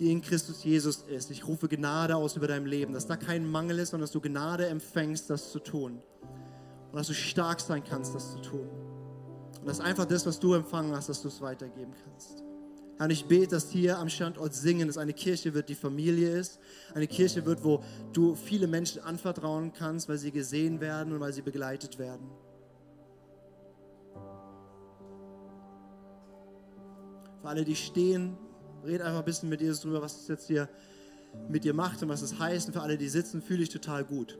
die 0.01 0.11
in 0.11 0.23
Christus 0.23 0.65
Jesus 0.65 1.03
ist. 1.03 1.31
Ich 1.31 1.47
rufe 1.47 1.69
Gnade 1.69 2.17
aus 2.17 2.35
über 2.35 2.49
dein 2.49 2.65
Leben, 2.65 2.95
dass 2.95 3.07
da 3.07 3.17
kein 3.17 3.49
Mangel 3.49 3.79
ist, 3.79 3.91
sondern 3.91 4.05
dass 4.05 4.13
du 4.13 4.21
Gnade 4.21 4.67
empfängst, 4.67 5.29
das 5.29 5.53
zu 5.53 5.59
tun. 5.61 6.01
Und 6.91 6.97
dass 6.97 7.07
du 7.07 7.13
stark 7.13 7.61
sein 7.61 7.85
kannst, 7.85 8.15
das 8.15 8.33
zu 8.33 8.41
tun. 8.41 8.69
Und 9.61 9.67
dass 9.67 9.79
einfach 9.79 10.07
das, 10.07 10.25
was 10.25 10.41
du 10.41 10.55
empfangen 10.55 10.97
hast, 10.97 11.11
dass 11.11 11.21
du 11.21 11.29
es 11.29 11.43
weitergeben 11.43 11.93
kannst. 12.03 12.43
Herr, 12.97 13.05
und 13.05 13.11
ich 13.11 13.27
bete, 13.27 13.49
dass 13.49 13.71
hier 13.71 13.99
am 13.99 14.09
Standort 14.09 14.55
Singen 14.55 14.89
es 14.89 14.97
eine 14.97 15.13
Kirche 15.13 15.53
wird, 15.53 15.69
die 15.69 15.75
Familie 15.75 16.31
ist. 16.31 16.59
Eine 16.95 17.07
Kirche 17.07 17.45
wird, 17.45 17.63
wo 17.63 17.83
du 18.15 18.35
viele 18.35 18.67
Menschen 18.67 19.03
anvertrauen 19.03 19.73
kannst, 19.75 20.09
weil 20.09 20.17
sie 20.17 20.33
gesehen 20.33 20.81
werden 20.81 21.13
und 21.13 21.21
weil 21.21 21.35
sie 21.35 21.43
begleitet 21.43 21.99
werden. 21.99 22.27
Für 27.43 27.49
alle, 27.49 27.65
die 27.65 27.77
stehen, 27.77 28.39
red 28.85 29.01
einfach 29.03 29.21
ein 29.21 29.25
bisschen 29.25 29.49
mit 29.49 29.61
Jesus 29.61 29.81
drüber, 29.81 30.03
was 30.03 30.21
es 30.21 30.29
jetzt 30.29 30.47
hier 30.47 30.69
mit 31.49 31.65
dir 31.65 31.75
macht 31.75 32.03
und 32.03 32.09
was 32.09 32.23
es 32.23 32.39
heißt. 32.39 32.69
Und 32.69 32.75
für 32.75 32.81
alle, 32.81 32.99
die 32.99 33.09
sitzen, 33.09 33.43
fühle 33.43 33.63
ich 33.63 33.69
total 33.69 34.05
gut. 34.05 34.39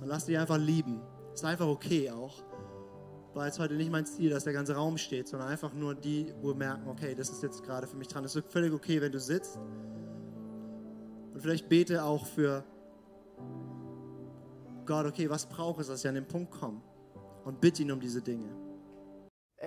Und 0.00 0.06
lass 0.06 0.26
dich 0.26 0.38
einfach 0.38 0.58
lieben. 0.58 1.00
Ist 1.34 1.44
einfach 1.44 1.66
okay 1.66 2.10
auch 2.10 2.42
war 3.36 3.46
jetzt 3.46 3.58
heute 3.58 3.74
nicht 3.74 3.92
mein 3.92 4.06
Ziel, 4.06 4.30
dass 4.30 4.44
der 4.44 4.54
ganze 4.54 4.74
Raum 4.74 4.96
steht, 4.96 5.28
sondern 5.28 5.48
einfach 5.48 5.74
nur 5.74 5.94
die, 5.94 6.32
wo 6.40 6.48
wir 6.48 6.54
merken, 6.54 6.88
okay, 6.88 7.14
das 7.14 7.28
ist 7.28 7.42
jetzt 7.42 7.62
gerade 7.62 7.86
für 7.86 7.96
mich 7.96 8.08
dran. 8.08 8.24
Es 8.24 8.34
ist 8.34 8.50
völlig 8.50 8.72
okay, 8.72 9.00
wenn 9.00 9.12
du 9.12 9.20
sitzt. 9.20 9.58
Und 11.34 11.40
vielleicht 11.40 11.68
bete 11.68 12.02
auch 12.02 12.24
für 12.24 12.64
Gott, 14.86 15.04
okay, 15.04 15.28
was 15.28 15.46
brauche 15.46 15.82
ich, 15.82 15.86
dass 15.86 16.00
ich 16.00 16.08
an 16.08 16.14
den 16.14 16.26
Punkt 16.26 16.50
komme? 16.50 16.80
Und 17.44 17.60
bitte 17.60 17.82
ihn 17.82 17.92
um 17.92 18.00
diese 18.00 18.22
Dinge. 18.22 18.48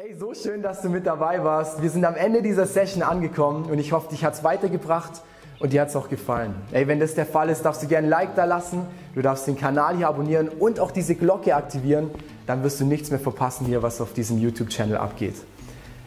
Ey, 0.01 0.15
so 0.17 0.33
schön, 0.33 0.61
dass 0.61 0.81
du 0.81 0.87
mit 0.87 1.05
dabei 1.05 1.43
warst. 1.43 1.81
Wir 1.81 1.89
sind 1.89 2.05
am 2.05 2.15
Ende 2.15 2.41
dieser 2.41 2.65
Session 2.65 3.03
angekommen 3.03 3.65
und 3.69 3.79
ich 3.79 3.91
hoffe, 3.91 4.07
dich 4.09 4.23
hat 4.23 4.33
es 4.33 4.45
weitergebracht 4.45 5.23
und 5.59 5.73
dir 5.73 5.81
hat 5.81 5.89
es 5.89 5.95
auch 5.97 6.07
gefallen. 6.07 6.55
Ey, 6.71 6.87
wenn 6.87 7.01
das 7.01 7.15
der 7.15 7.25
Fall 7.25 7.49
ist, 7.49 7.63
darfst 7.65 7.83
du 7.83 7.87
gerne 7.87 8.07
ein 8.07 8.09
Like 8.09 8.33
da 8.35 8.45
lassen, 8.45 8.83
du 9.13 9.21
darfst 9.21 9.45
den 9.45 9.57
Kanal 9.57 9.97
hier 9.97 10.07
abonnieren 10.07 10.47
und 10.47 10.79
auch 10.79 10.91
diese 10.91 11.15
Glocke 11.15 11.53
aktivieren, 11.53 12.11
dann 12.47 12.63
wirst 12.63 12.79
du 12.79 12.85
nichts 12.85 13.09
mehr 13.09 13.19
verpassen 13.19 13.65
hier, 13.65 13.83
was 13.83 13.99
auf 13.99 14.13
diesem 14.13 14.37
YouTube-Channel 14.37 14.95
abgeht. 14.95 15.35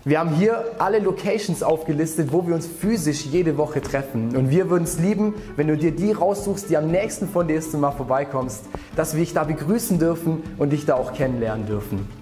Wir 0.04 0.20
haben 0.20 0.30
hier 0.30 0.64
alle 0.78 0.98
Locations 0.98 1.62
aufgelistet, 1.62 2.32
wo 2.32 2.46
wir 2.46 2.54
uns 2.54 2.66
physisch 2.66 3.26
jede 3.26 3.58
Woche 3.58 3.82
treffen. 3.82 4.34
Und 4.34 4.48
wir 4.48 4.70
würden 4.70 4.84
es 4.84 4.98
lieben, 5.00 5.34
wenn 5.56 5.68
du 5.68 5.76
dir 5.76 5.92
die 5.92 6.12
raussuchst, 6.12 6.70
die 6.70 6.78
am 6.78 6.90
nächsten 6.90 7.28
von 7.28 7.46
dir 7.46 7.58
ist 7.58 7.74
und 7.74 7.80
mal 7.80 7.90
vorbeikommst, 7.90 8.64
dass 8.96 9.12
wir 9.12 9.20
dich 9.20 9.34
da 9.34 9.44
begrüßen 9.44 9.98
dürfen 9.98 10.42
und 10.56 10.70
dich 10.70 10.86
da 10.86 10.94
auch 10.94 11.12
kennenlernen 11.12 11.66
dürfen. 11.66 12.21